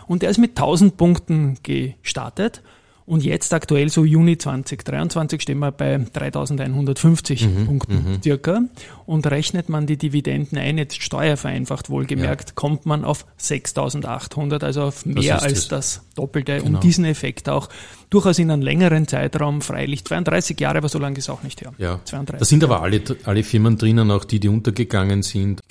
Und 0.07 0.21
der 0.21 0.29
ist 0.29 0.37
mit 0.37 0.51
1000 0.51 0.95
Punkten 0.95 1.57
gestartet. 1.63 2.61
Und 3.05 3.23
jetzt 3.23 3.53
aktuell, 3.53 3.89
so 3.89 4.05
Juni 4.05 4.37
2023, 4.37 5.41
stehen 5.41 5.59
wir 5.59 5.71
bei 5.71 5.97
3150 5.97 7.47
mhm, 7.47 7.65
Punkten 7.65 7.93
mhm. 7.95 8.21
circa. 8.23 8.61
Und 9.05 9.27
rechnet 9.27 9.67
man 9.69 9.85
die 9.87 9.97
Dividenden 9.97 10.57
ein, 10.57 10.77
jetzt 10.77 11.01
steuervereinfacht 11.01 11.89
wohlgemerkt, 11.89 12.49
ja. 12.49 12.55
kommt 12.55 12.85
man 12.85 13.03
auf 13.03 13.25
6800, 13.37 14.63
also 14.63 14.83
auf 14.83 15.05
mehr 15.05 15.35
das 15.35 15.43
als 15.43 15.53
das, 15.53 15.67
das 15.67 16.01
Doppelte. 16.15 16.57
Genau. 16.57 16.77
Um 16.77 16.79
diesen 16.79 17.03
Effekt 17.05 17.49
auch 17.49 17.67
durchaus 18.09 18.39
in 18.39 18.51
einem 18.51 18.61
längeren 18.61 19.07
Zeitraum, 19.07 19.61
freilich 19.61 20.05
32 20.05 20.59
Jahre, 20.59 20.77
aber 20.77 20.89
so 20.89 20.99
lange 20.99 21.17
ist 21.17 21.29
auch 21.29 21.43
nicht 21.43 21.61
her. 21.61 21.73
Ja. 21.77 21.99
32 22.05 22.39
da 22.39 22.45
sind 22.45 22.63
aber 22.63 22.81
alle, 22.81 23.01
alle 23.25 23.43
Firmen 23.43 23.77
drinnen, 23.77 24.11
auch 24.11 24.23
die, 24.23 24.39
die 24.39 24.47
untergegangen 24.47 25.23
sind. 25.23 25.61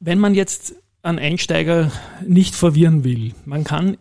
Wenn 0.00 0.18
man 0.18 0.34
jetzt 0.34 0.74
einen 1.02 1.18
Einsteiger 1.18 1.90
nicht 2.26 2.54
verwirren 2.54 3.04
will, 3.04 3.32
man 3.44 3.64
kann 3.64 3.96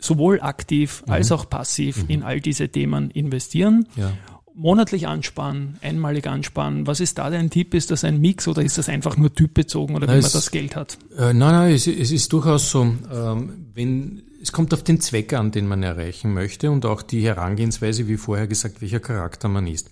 sowohl 0.00 0.40
aktiv 0.40 1.02
mhm. 1.06 1.12
als 1.12 1.30
auch 1.30 1.48
passiv 1.48 2.04
mhm. 2.04 2.08
in 2.08 2.22
all 2.22 2.40
diese 2.40 2.68
Themen 2.68 3.10
investieren. 3.10 3.86
Ja. 3.96 4.12
Monatlich 4.52 5.06
ansparen, 5.06 5.78
einmalig 5.80 6.26
ansparen. 6.26 6.86
Was 6.86 7.00
ist 7.00 7.18
da 7.18 7.30
dein 7.30 7.50
Tipp? 7.50 7.72
Ist 7.72 7.90
das 7.90 8.04
ein 8.04 8.20
Mix 8.20 8.48
oder 8.48 8.62
ist 8.62 8.78
das 8.78 8.88
einfach 8.88 9.16
nur 9.16 9.32
typbezogen 9.32 9.94
oder 9.94 10.08
wie 10.08 10.20
man 10.20 10.22
das 10.22 10.50
Geld 10.50 10.76
hat? 10.76 10.98
Äh, 11.16 11.32
nein, 11.32 11.38
nein, 11.38 11.72
es, 11.72 11.86
es, 11.86 12.10
ist 12.10 12.32
durchaus 12.32 12.70
so, 12.70 12.82
ähm, 12.82 13.66
wenn, 13.74 14.22
es 14.42 14.52
kommt 14.52 14.74
auf 14.74 14.82
den 14.82 15.00
Zweck 15.00 15.32
an, 15.32 15.50
den 15.50 15.66
man 15.66 15.82
erreichen 15.82 16.34
möchte 16.34 16.70
und 16.70 16.84
auch 16.84 17.00
die 17.02 17.22
Herangehensweise, 17.22 18.08
wie 18.08 18.16
vorher 18.16 18.48
gesagt, 18.48 18.82
welcher 18.82 19.00
Charakter 19.00 19.48
man 19.48 19.66
ist. 19.66 19.88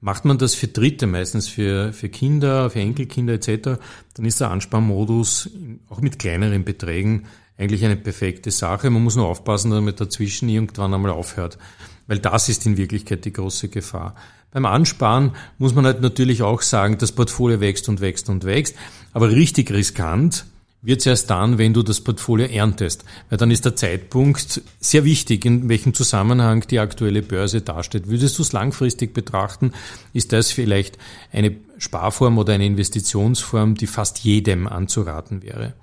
Macht 0.00 0.24
man 0.24 0.38
das 0.38 0.54
für 0.54 0.68
Dritte, 0.68 1.08
meistens 1.08 1.48
für, 1.48 1.92
für 1.92 2.08
Kinder, 2.08 2.70
für 2.70 2.78
Enkelkinder 2.78 3.34
etc., 3.34 3.80
dann 4.14 4.24
ist 4.24 4.40
der 4.40 4.50
Ansparmodus 4.52 5.50
auch 5.88 6.00
mit 6.00 6.20
kleineren 6.20 6.64
Beträgen 6.64 7.24
eigentlich 7.58 7.84
eine 7.84 7.96
perfekte 7.96 8.50
Sache. 8.50 8.88
Man 8.88 9.02
muss 9.02 9.16
nur 9.16 9.26
aufpassen, 9.26 9.70
damit 9.70 10.00
dazwischen 10.00 10.48
irgendwann 10.48 10.94
einmal 10.94 11.10
aufhört. 11.10 11.58
Weil 12.06 12.20
das 12.20 12.48
ist 12.48 12.64
in 12.64 12.76
Wirklichkeit 12.76 13.24
die 13.24 13.32
große 13.32 13.68
Gefahr. 13.68 14.14
Beim 14.50 14.64
Ansparen 14.64 15.32
muss 15.58 15.74
man 15.74 15.84
halt 15.84 16.00
natürlich 16.00 16.42
auch 16.42 16.62
sagen, 16.62 16.96
das 16.96 17.12
Portfolio 17.12 17.60
wächst 17.60 17.88
und 17.88 18.00
wächst 18.00 18.30
und 18.30 18.44
wächst. 18.44 18.76
Aber 19.12 19.30
richtig 19.30 19.70
riskant 19.70 20.46
wird 20.80 21.00
es 21.00 21.06
erst 21.06 21.28
dann, 21.30 21.58
wenn 21.58 21.74
du 21.74 21.82
das 21.82 22.00
Portfolio 22.00 22.46
erntest. 22.46 23.04
Weil 23.28 23.36
dann 23.36 23.50
ist 23.50 23.64
der 23.64 23.76
Zeitpunkt 23.76 24.62
sehr 24.80 25.04
wichtig, 25.04 25.44
in 25.44 25.68
welchem 25.68 25.92
Zusammenhang 25.92 26.64
die 26.68 26.78
aktuelle 26.78 27.22
Börse 27.22 27.60
dasteht. 27.60 28.08
Würdest 28.08 28.38
du 28.38 28.42
es 28.42 28.52
langfristig 28.52 29.12
betrachten, 29.12 29.72
ist 30.12 30.32
das 30.32 30.52
vielleicht 30.52 30.96
eine 31.32 31.56
Sparform 31.78 32.38
oder 32.38 32.54
eine 32.54 32.66
Investitionsform, 32.66 33.74
die 33.74 33.86
fast 33.86 34.20
jedem 34.20 34.68
anzuraten 34.68 35.42
wäre. 35.42 35.74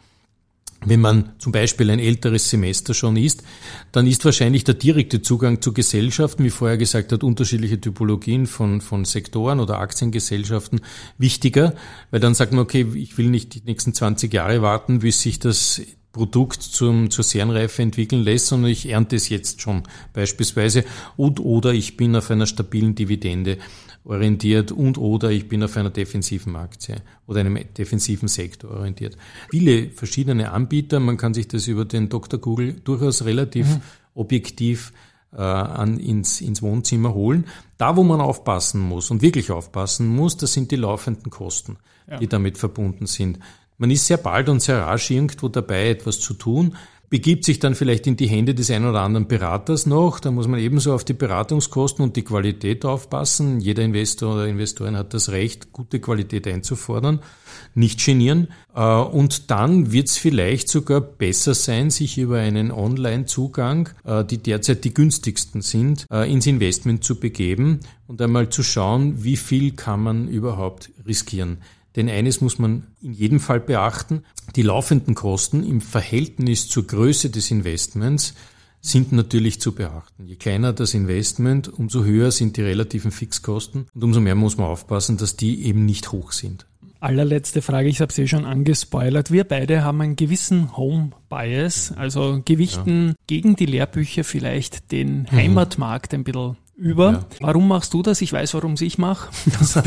Wenn 0.86 1.02
man 1.02 1.32
zum 1.40 1.52
Beispiel 1.52 1.90
ein 1.90 2.00
älteres 2.00 2.50
Semester 2.50 2.94
schon 2.94 3.18
ist, 3.18 3.44
dann 3.92 4.06
ist 4.06 4.24
wahrscheinlich 4.24 4.64
der 4.64 4.76
direkte 4.76 5.22
Zugang 5.22 5.62
zu 5.62 5.74
Gesellschaften, 5.74 6.44
wie 6.44 6.52
vorher 6.52 6.78
gesagt 6.78 7.12
hat, 7.12 7.24
unterschiedliche 7.24 7.82
Typologien 7.82 8.46
von, 8.46 8.82
von 8.82 9.04
Sektoren 9.04 9.60
oder 9.60 9.80
Aktiengesellschaften 9.80 10.82
wichtiger, 11.18 11.74
weil 12.12 12.20
dann 12.20 12.36
sagt 12.36 12.54
man, 12.54 12.62
okay, 12.62 12.86
ich 12.94 13.18
will 13.18 13.30
nicht 13.30 13.56
die 13.56 13.64
nächsten 13.66 13.94
20 13.94 14.32
Jahre 14.32 14.62
warten, 14.62 15.00
bis 15.00 15.22
sich 15.22 15.40
das 15.40 15.82
Produkt 16.16 16.62
zum, 16.62 17.10
zur 17.10 17.26
Serienreife 17.26 17.82
entwickeln 17.82 18.24
lässt, 18.24 18.48
sondern 18.48 18.72
ich 18.72 18.88
ernte 18.88 19.18
es 19.18 19.28
jetzt 19.28 19.60
schon 19.60 19.84
beispielsweise 20.14 20.86
und 21.18 21.42
oder 21.42 21.74
ich 21.74 21.98
bin 21.98 22.16
auf 22.16 22.32
einer 22.32 22.46
stabilen 22.46 22.96
Dividende 22.96 23.58
orientiert 24.06 24.72
und 24.72 24.98
oder 24.98 25.32
ich 25.32 25.50
bin 25.50 25.64
auf 25.64 25.76
einer 25.76 25.90
defensiven 25.90 26.56
Aktie 26.56 26.98
oder 27.28 27.40
einem 27.42 27.60
defensiven 27.78 28.28
Sektor 28.28 28.72
orientiert. 28.72 29.18
Viele 29.50 29.90
verschiedene 29.90 30.52
Anbieter, 30.52 31.00
man 31.00 31.18
kann 31.18 31.34
sich 31.34 31.48
das 31.48 31.68
über 31.68 31.86
den 31.86 32.10
Dr. 32.10 32.40
Google 32.40 32.74
durchaus 32.84 33.26
relativ 33.26 33.68
mhm. 33.68 33.82
objektiv 34.14 34.94
äh, 35.34 35.42
an, 35.42 35.98
ins, 35.98 36.40
ins 36.40 36.62
Wohnzimmer 36.62 37.14
holen. 37.14 37.46
Da, 37.78 37.98
wo 37.98 38.04
man 38.04 38.22
aufpassen 38.22 38.80
muss 38.80 39.12
und 39.12 39.22
wirklich 39.22 39.52
aufpassen 39.52 40.08
muss, 40.08 40.38
das 40.38 40.54
sind 40.54 40.72
die 40.72 40.78
laufenden 40.78 41.32
Kosten, 41.32 41.78
ja. 42.10 42.18
die 42.18 42.28
damit 42.28 42.58
verbunden 42.58 43.08
sind. 43.08 43.40
Man 43.78 43.92
ist 43.92 44.06
sehr 44.06 44.18
bald 44.18 44.48
und 44.48 44.62
sehr 44.62 44.82
rasch 44.82 45.12
irgendwo 45.12 45.50
dabei, 45.50 45.90
etwas 45.90 46.20
zu 46.20 46.34
tun 46.36 46.78
begibt 47.10 47.46
sich 47.46 47.60
dann 47.60 47.76
vielleicht 47.76 48.08
in 48.08 48.18
die 48.18 48.28
Hände 48.28 48.56
des 48.56 48.72
einen 48.72 48.88
oder 48.88 49.02
anderen 49.02 49.28
Beraters 49.28 49.86
noch. 49.86 50.20
Da 50.20 50.32
muss 50.32 50.48
man 50.48 50.60
ebenso 50.60 50.94
auf 50.94 51.04
die 51.04 51.14
Beratungskosten 51.14 52.04
und 52.04 52.16
die 52.16 52.24
Qualität 52.24 52.86
aufpassen. 52.86 53.60
Jeder 53.60 53.84
Investor 53.84 54.36
oder 54.36 54.48
Investorin 54.48 54.98
hat 54.98 55.14
das 55.14 55.30
Recht, 55.30 55.72
gute 55.72 56.00
Qualität 56.00 56.48
einzufordern, 56.48 57.20
nicht 57.74 58.04
genieren. 58.04 58.48
Äh, 58.76 58.82
und 58.82 59.52
dann 59.52 59.92
wird 59.92 60.10
es 60.10 60.18
vielleicht 60.18 60.68
sogar 60.68 61.02
besser 61.02 61.54
sein, 61.54 61.90
sich 61.90 62.18
über 62.18 62.40
einen 62.40 62.72
Online-Zugang, 62.72 63.90
äh, 64.04 64.24
die 64.26 64.40
derzeit 64.40 64.84
die 64.84 64.94
günstigsten 64.94 65.62
sind, 65.62 66.06
äh, 66.12 66.32
ins 66.32 66.48
Investment 66.48 67.04
zu 67.04 67.20
begeben 67.20 67.80
und 68.08 68.22
einmal 68.22 68.50
zu 68.50 68.64
schauen, 68.64 69.24
wie 69.24 69.38
viel 69.38 69.72
kann 69.72 70.02
man 70.02 70.28
überhaupt 70.28 70.92
riskieren. 71.06 71.60
Denn 71.96 72.10
eines 72.10 72.42
muss 72.42 72.60
man 72.60 72.88
in 73.02 73.14
jedem 73.14 73.40
Fall 73.40 73.60
beachten, 73.60 74.24
die 74.56 74.64
laufenden 74.64 75.16
Kosten 75.16 75.64
im 75.64 75.82
Verhältnis 75.82 76.68
zur 76.68 76.86
Größe 76.88 77.30
des 77.30 77.52
Investments 77.52 78.34
sind 78.82 79.12
natürlich 79.12 79.60
zu 79.60 79.74
beachten. 79.74 80.28
Je 80.28 80.36
kleiner 80.36 80.72
das 80.72 80.94
Investment, 80.94 81.68
umso 81.68 82.04
höher 82.04 82.32
sind 82.32 82.58
die 82.58 82.62
relativen 82.62 83.12
Fixkosten 83.12 83.88
und 83.94 84.04
umso 84.04 84.20
mehr 84.20 84.36
muss 84.36 84.58
man 84.58 84.68
aufpassen, 84.68 85.18
dass 85.18 85.36
die 85.36 85.64
eben 85.64 85.86
nicht 85.86 86.12
hoch 86.12 86.32
sind. 86.32 86.68
Allerletzte 87.00 87.62
Frage, 87.62 87.90
ich 87.90 88.00
habe 88.02 88.14
sie 88.14 88.28
schon 88.28 88.46
angespoilert. 88.46 89.32
Wir 89.32 89.44
beide 89.44 89.84
haben 89.84 90.02
einen 90.02 90.16
gewissen 90.16 90.78
Home-Bias, 90.78 91.94
also 91.98 92.42
gewichten 92.46 93.10
ja. 93.10 93.14
gegen 93.28 93.56
die 93.56 93.66
Lehrbücher 93.66 94.24
vielleicht 94.24 94.92
den 94.92 95.22
mhm. 95.22 95.32
Heimatmarkt 95.32 96.14
ein 96.14 96.24
bisschen 96.24 96.58
über. 96.76 97.12
Ja. 97.12 97.26
Warum 97.40 97.68
machst 97.68 97.94
du 97.94 98.02
das? 98.02 98.22
Ich 98.22 98.34
weiß, 98.34 98.54
warum 98.54 98.76
ich 98.80 98.98
mache. 98.98 99.30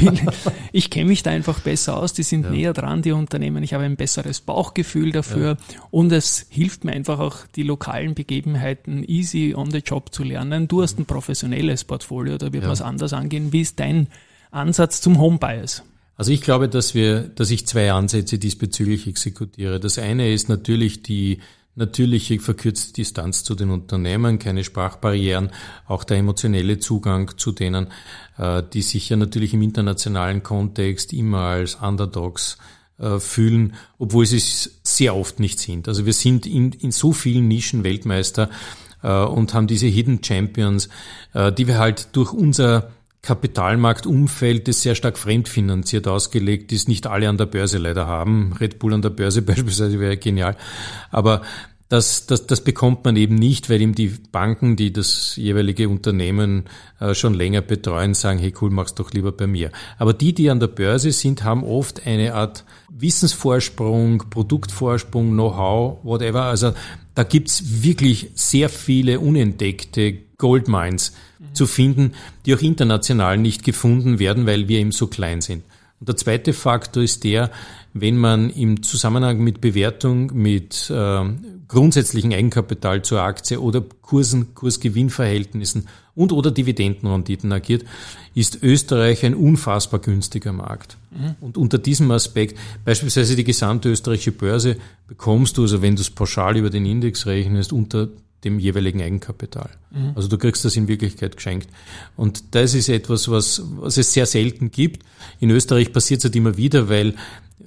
ich 0.73 0.91
kenne 0.91 1.07
mich 1.07 1.23
da 1.23 1.31
einfach 1.31 1.61
besser 1.61 1.97
aus. 1.97 2.13
Die 2.13 2.23
sind 2.23 2.45
ja. 2.45 2.51
näher 2.51 2.73
dran, 2.73 3.03
die 3.03 3.13
Unternehmen. 3.13 3.63
Ich 3.63 3.75
habe 3.75 3.85
ein 3.85 3.97
besseres 3.97 4.41
Bauchgefühl 4.41 5.13
dafür. 5.13 5.57
Ja. 5.73 5.81
Und 5.91 6.13
es 6.13 6.47
hilft 6.49 6.85
mir 6.85 6.93
einfach 6.93 7.19
auch, 7.19 7.47
die 7.55 7.63
lokalen 7.63 8.15
Begebenheiten 8.15 9.05
easy 9.05 9.55
on 9.55 9.71
the 9.71 9.79
job 9.79 10.15
zu 10.15 10.23
lernen. 10.23 10.69
Du 10.69 10.83
hast 10.83 10.99
ein 10.99 11.05
professionelles 11.05 11.85
Portfolio, 11.85 12.39
da 12.39 12.53
wird 12.53 12.65
ja. 12.65 12.71
was 12.71 12.83
anders 12.83 13.13
angehen. 13.13 13.53
Wie 13.53 13.61
ist 13.61 13.79
dein 13.81 14.09
Ansatz 14.51 15.01
zum 15.01 15.19
Home 15.19 15.39
Bias? 15.39 15.83
Also 16.17 16.33
ich 16.33 16.41
glaube, 16.41 16.69
dass 16.69 16.95
wir, 16.95 17.21
dass 17.21 17.51
ich 17.51 17.67
zwei 17.67 17.93
Ansätze 17.93 18.39
diesbezüglich 18.39 19.07
exekutiere. 19.07 19.79
Das 19.79 19.99
eine 19.99 20.33
ist 20.33 20.49
natürlich 20.49 21.03
die 21.05 21.39
natürliche 21.79 22.39
verkürzte 22.41 22.93
Distanz 22.93 23.45
zu 23.45 23.55
den 23.55 23.71
Unternehmen, 23.71 24.39
keine 24.39 24.65
Sprachbarrieren, 24.65 25.51
auch 25.87 26.05
der 26.05 26.19
emotionelle 26.19 26.79
Zugang 26.79 27.39
zu 27.39 27.53
denen, 27.53 27.89
äh, 28.37 28.63
die 28.73 28.83
sich 28.83 29.09
ja 29.09 29.17
natürlich 29.17 29.55
im 29.55 29.63
internationalen 29.63 30.43
Kontext 30.43 31.13
immer 31.13 31.41
als 31.41 31.77
Underdogs 31.77 32.59
äh, 32.99 33.19
fühlen, 33.19 33.75
obwohl 33.99 34.27
sie 34.27 34.39
es 34.39 34.81
sehr 34.83 35.17
oft 35.17 35.41
nicht 35.41 35.61
sind. 35.61 35.89
Also 35.89 36.05
wir 36.05 36.13
sind 36.13 36.47
in, 36.47 36.73
in 36.73 36.91
so 36.91 37.13
vielen 37.13 37.49
Nischen 37.49 37.85
Weltmeister 37.85 38.51
äh, 39.03 39.09
und 39.09 39.55
haben 39.55 39.69
diese 39.69 39.87
Hidden 39.87 40.23
Champions, 40.23 40.89
die 41.59 41.67
wir 41.69 41.79
halt 41.79 42.17
durch 42.17 42.33
unser 42.33 42.91
Kapitalmarktumfeld, 43.23 44.69
das 44.69 44.83
sehr 44.83 44.95
stark 44.95 45.19
fremdfinanziert 45.19 46.07
ausgelegt 46.07 46.73
ist, 46.73 46.89
nicht 46.89 47.07
alle 47.07 47.29
an 47.29 47.37
der 47.37 47.47
Börse 47.47 47.79
leider 47.79 48.07
haben. 48.07 48.53
Red 48.61 48.79
Bull 48.79 48.95
an 48.95 49.03
der 49.03 49.11
Börse 49.11 49.43
beispielsweise 49.43 50.01
wäre 50.01 50.17
genial. 50.17 50.57
Aber 51.11 51.43
das, 51.89 52.27
das, 52.27 52.47
das 52.47 52.63
bekommt 52.63 53.05
man 53.05 53.17
eben 53.17 53.35
nicht, 53.35 53.71
weil 53.71 53.81
ihm 53.81 53.95
die 53.95 54.09
Banken, 54.31 54.77
die 54.77 54.93
das 54.93 55.37
jeweilige 55.37 55.89
Unternehmen 55.89 56.65
äh, 57.01 57.15
schon 57.15 57.33
länger 57.33 57.63
betreuen, 57.63 58.13
sagen, 58.13 58.39
hey 58.39 58.53
cool, 58.61 58.69
mach's 58.71 58.95
doch 58.95 59.11
lieber 59.13 59.33
bei 59.33 59.47
mir. 59.47 59.73
Aber 59.97 60.13
die, 60.13 60.35
die 60.35 60.51
an 60.51 60.61
der 60.61 60.67
Börse 60.67 61.13
sind, 61.13 61.45
haben 61.45 61.65
oft 61.65 62.07
eine 62.07 62.35
Art 62.35 62.65
Wissensvorsprung, 62.91 64.25
Produktvorsprung, 64.29 65.31
Know-how, 65.31 66.05
whatever. 66.05 66.43
Also 66.43 66.75
da 67.15 67.23
gibt's 67.23 67.83
wirklich 67.83 68.33
sehr 68.35 68.69
viele 68.69 69.19
unentdeckte 69.21 70.19
Goldmines. 70.37 71.15
Zu 71.59 71.67
finden, 71.67 72.15
die 72.47 72.55
auch 72.55 72.63
international 72.63 73.37
nicht 73.37 73.65
gefunden 73.65 74.19
werden, 74.19 74.47
weil 74.47 74.69
wir 74.69 74.79
eben 74.79 74.93
so 74.93 75.09
klein 75.09 75.43
sind. 75.43 75.65
Und 76.01 76.09
der 76.09 76.17
zweite 76.17 76.53
Faktor 76.53 77.03
ist 77.03 77.25
der, 77.25 77.51
wenn 77.93 78.17
man 78.17 78.51
im 78.51 78.83
Zusammenhang 78.83 79.41
mit 79.41 79.61
Bewertung, 79.61 80.31
mit 80.33 80.91
äh, 80.91 81.25
grundsätzlichen 81.67 82.33
Eigenkapital 82.33 83.03
zur 83.03 83.21
Aktie 83.23 83.61
oder 83.61 83.83
Kursen, 84.03 84.55
Kursgewinnverhältnissen 84.55 85.89
und 86.15 86.33
oder 86.33 86.51
Dividendenrenditen 86.51 87.53
agiert, 87.53 87.85
ist 88.35 88.63
Österreich 88.63 89.25
ein 89.25 89.35
unfassbar 89.35 90.01
günstiger 90.01 90.53
Markt. 90.53 90.97
Mhm. 91.11 91.35
Und 91.41 91.57
unter 91.57 91.79
diesem 91.79 92.11
Aspekt, 92.13 92.57
beispielsweise 92.85 93.35
die 93.35 93.45
gesamte 93.45 93.89
österreichische 93.89 94.33
Börse, 94.33 94.77
bekommst 95.09 95.57
du, 95.57 95.63
also 95.63 95.83
wenn 95.83 95.97
du 95.97 96.03
es 96.03 96.11
pauschal 96.11 96.57
über 96.57 96.71
den 96.71 96.87
Index 96.87 97.27
rechnest, 97.27 97.73
unter 97.73 98.09
dem 98.45 98.59
jeweiligen 98.59 99.03
Eigenkapital. 99.03 99.71
Mhm. 99.91 100.13
Also 100.15 100.29
du 100.29 100.39
kriegst 100.39 100.65
das 100.65 100.77
in 100.77 100.89
Wirklichkeit 100.89 101.37
geschenkt. 101.37 101.69
Und 102.17 102.55
das 102.55 102.75
ist 102.75 102.89
etwas, 102.89 103.29
was, 103.29 103.63
was 103.77 103.97
es 103.97 104.13
sehr 104.13 104.27
selten 104.27 104.71
gibt. 104.71 105.05
In 105.41 105.51
Österreich 105.51 105.93
passiert 105.93 106.21
es 106.21 106.25
halt 106.25 106.37
immer 106.37 106.57
wieder, 106.57 106.89
weil 106.89 107.15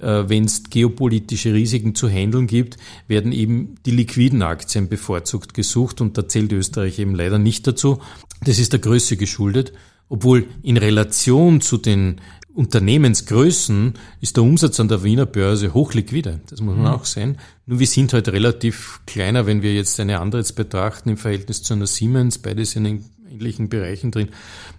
äh, 0.00 0.24
wenn 0.28 0.44
es 0.44 0.64
geopolitische 0.64 1.52
Risiken 1.52 1.94
zu 1.94 2.08
handeln 2.08 2.46
gibt, 2.46 2.78
werden 3.06 3.32
eben 3.32 3.76
die 3.84 3.90
liquiden 3.90 4.42
Aktien 4.42 4.88
bevorzugt 4.88 5.54
gesucht 5.54 6.00
und 6.00 6.16
da 6.16 6.28
zählt 6.28 6.52
Österreich 6.52 6.98
eben 6.98 7.14
leider 7.14 7.38
nicht 7.38 7.66
dazu. 7.66 8.00
Das 8.44 8.58
ist 8.58 8.72
der 8.72 8.80
Größe 8.80 9.16
geschuldet, 9.16 9.72
obwohl 10.12 10.46
in 10.62 10.76
Relation 10.76 11.62
zu 11.62 11.78
den 11.78 12.20
Unternehmensgrößen 12.52 13.94
ist 14.20 14.36
der 14.36 14.44
Umsatz 14.44 14.78
an 14.78 14.88
der 14.88 15.02
Wiener 15.02 15.24
Börse 15.24 15.72
hochliquide. 15.72 16.40
Das 16.50 16.60
muss 16.60 16.76
man 16.76 16.84
mhm. 16.84 16.90
auch 16.92 17.06
sehen. 17.06 17.38
Nur 17.64 17.80
wir 17.80 17.86
sind 17.86 18.12
halt 18.12 18.28
relativ 18.28 19.00
kleiner, 19.06 19.46
wenn 19.46 19.62
wir 19.62 19.72
jetzt 19.72 19.98
eine 20.00 20.20
andere 20.20 20.42
jetzt 20.42 20.54
betrachten 20.54 21.08
im 21.08 21.16
Verhältnis 21.16 21.62
zu 21.62 21.72
einer 21.72 21.86
Siemens. 21.86 22.36
Beide 22.36 22.66
sind 22.66 22.84
in 22.84 23.04
ähnlichen 23.30 23.70
Bereichen 23.70 24.10
drin. 24.10 24.28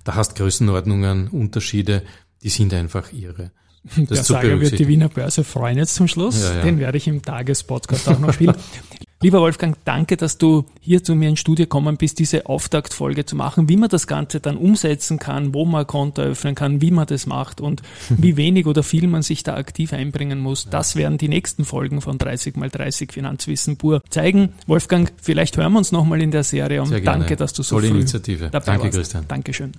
Da 0.04 0.14
hast 0.14 0.36
Größenordnungen, 0.36 1.30
Unterschiede, 1.30 2.04
die 2.44 2.50
sind 2.50 2.72
einfach 2.72 3.12
irre. 3.12 3.52
Das 3.98 4.08
Der 4.08 4.24
Sager 4.24 4.62
wird 4.62 4.78
die 4.78 4.88
Wiener 4.88 5.10
Börse 5.10 5.44
freuen 5.44 5.80
jetzt 5.80 5.96
zum 5.96 6.08
Schluss. 6.08 6.44
Ja, 6.44 6.58
ja. 6.58 6.62
Den 6.62 6.78
werde 6.78 7.00
ich 7.00 7.08
im 7.08 7.24
Tagespodcast 7.24 8.08
auch 8.08 8.20
noch 8.20 8.34
spielen. 8.34 8.56
Lieber 9.24 9.40
Wolfgang, 9.40 9.78
danke, 9.86 10.18
dass 10.18 10.38
du 10.38 10.66
hier 10.82 11.02
zu 11.02 11.16
mir 11.16 11.30
ins 11.30 11.40
Studio 11.40 11.64
gekommen 11.64 11.96
bist, 11.96 12.20
diese 12.20 12.46
Auftaktfolge 12.46 13.24
zu 13.24 13.38
machen, 13.38 13.70
wie 13.70 13.78
man 13.78 13.88
das 13.88 14.06
Ganze 14.06 14.42
dann 14.42 14.58
umsetzen 14.58 15.18
kann, 15.18 15.54
wo 15.54 15.64
man 15.64 15.88
Konto 15.88 16.22
öffnen 16.22 16.56
kann, 16.56 16.82
wie 16.82 16.92
man 16.92 17.08
das 17.08 17.26
macht 17.26 17.62
und 17.62 17.82
wie 18.10 18.36
wenig 18.36 18.66
oder 18.66 18.84
viel 18.84 19.08
man 19.08 19.22
sich 19.22 19.42
da 19.44 19.56
aktiv 19.56 19.94
einbringen 19.94 20.42
muss. 20.42 20.68
Das 20.70 20.98
werden 20.98 21.18
die 21.18 21.30
nächsten 21.30 21.64
Folgen 21.64 22.02
von 22.02 22.18
30 22.18 22.58
mal 22.58 22.70
30 22.70 23.14
Finanzwissen 23.14 23.78
pur 23.78 24.02
zeigen. 24.10 24.50
Wolfgang, 24.68 25.10
vielleicht 25.22 25.56
hören 25.56 25.72
wir 25.72 25.78
uns 25.78 25.94
nochmal 25.94 26.22
in 26.22 26.32
der 26.32 26.44
Serie 26.44 26.82
und 26.82 26.92
danke, 27.06 27.38
dass 27.38 27.54
du 27.54 27.64
so 27.64 27.78
Tolle 27.78 27.88
früh 27.88 28.00
Initiative. 28.00 28.50
dabei 28.52 28.66
danke, 28.66 28.84
warst. 28.84 28.98
Christian. 28.98 29.26
Dankeschön. 29.30 29.72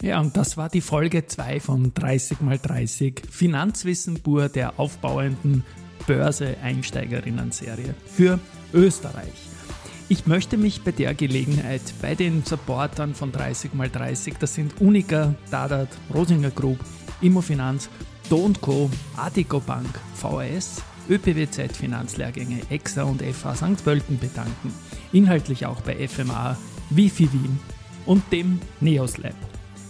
Ja, 0.00 0.18
und 0.18 0.34
das 0.34 0.56
war 0.56 0.70
die 0.70 0.80
Folge 0.80 1.26
2 1.26 1.60
von 1.60 1.92
30 1.92 2.40
mal 2.40 2.58
30 2.58 3.20
Finanzwissen 3.30 4.22
pur 4.22 4.48
der 4.48 4.80
aufbauenden 4.80 5.64
Börse-Einsteigerinnen-Serie 6.08 7.94
für 8.06 8.40
Österreich. 8.72 9.48
Ich 10.08 10.26
möchte 10.26 10.56
mich 10.56 10.82
bei 10.82 10.90
der 10.90 11.12
Gelegenheit 11.12 11.82
bei 12.00 12.14
den 12.14 12.42
Supportern 12.42 13.14
von 13.14 13.30
30x30, 13.30 14.36
das 14.40 14.54
sind 14.54 14.80
Unica, 14.80 15.34
Dadat, 15.50 15.90
Rosinger 16.12 16.50
Group, 16.50 16.78
Immofinanz, 17.20 17.90
Do 18.30 18.50
Co., 18.60 18.90
Adico 19.16 19.60
Bank, 19.60 20.00
VAS, 20.20 20.82
ÖPWZ 21.10 21.76
Finanzlehrgänge, 21.76 22.62
EXA 22.70 23.02
und 23.02 23.22
FH 23.22 23.56
St. 23.56 23.84
Pölten 23.84 24.18
bedanken. 24.18 24.72
Inhaltlich 25.12 25.66
auch 25.66 25.82
bei 25.82 26.08
FMA, 26.08 26.56
Wifi 26.88 27.30
Wien 27.32 27.60
und 28.06 28.22
dem 28.32 28.60
Neos 28.80 29.18
Lab. 29.18 29.36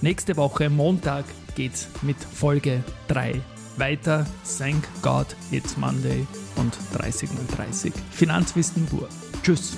Nächste 0.01 0.37
Woche, 0.37 0.69
Montag, 0.69 1.27
geht's 1.55 1.89
mit 2.03 2.17
Folge 2.19 2.83
3 3.07 3.41
weiter. 3.79 4.27
Thank 4.59 4.85
God, 5.03 5.27
it's 5.51 5.77
Monday 5.77 6.27
und 6.57 6.77
30 6.95 7.31
mal 7.33 7.45
30. 7.57 7.93
Finanzwissen 8.11 8.87
pur. 8.87 9.09
Tschüss. 9.43 9.77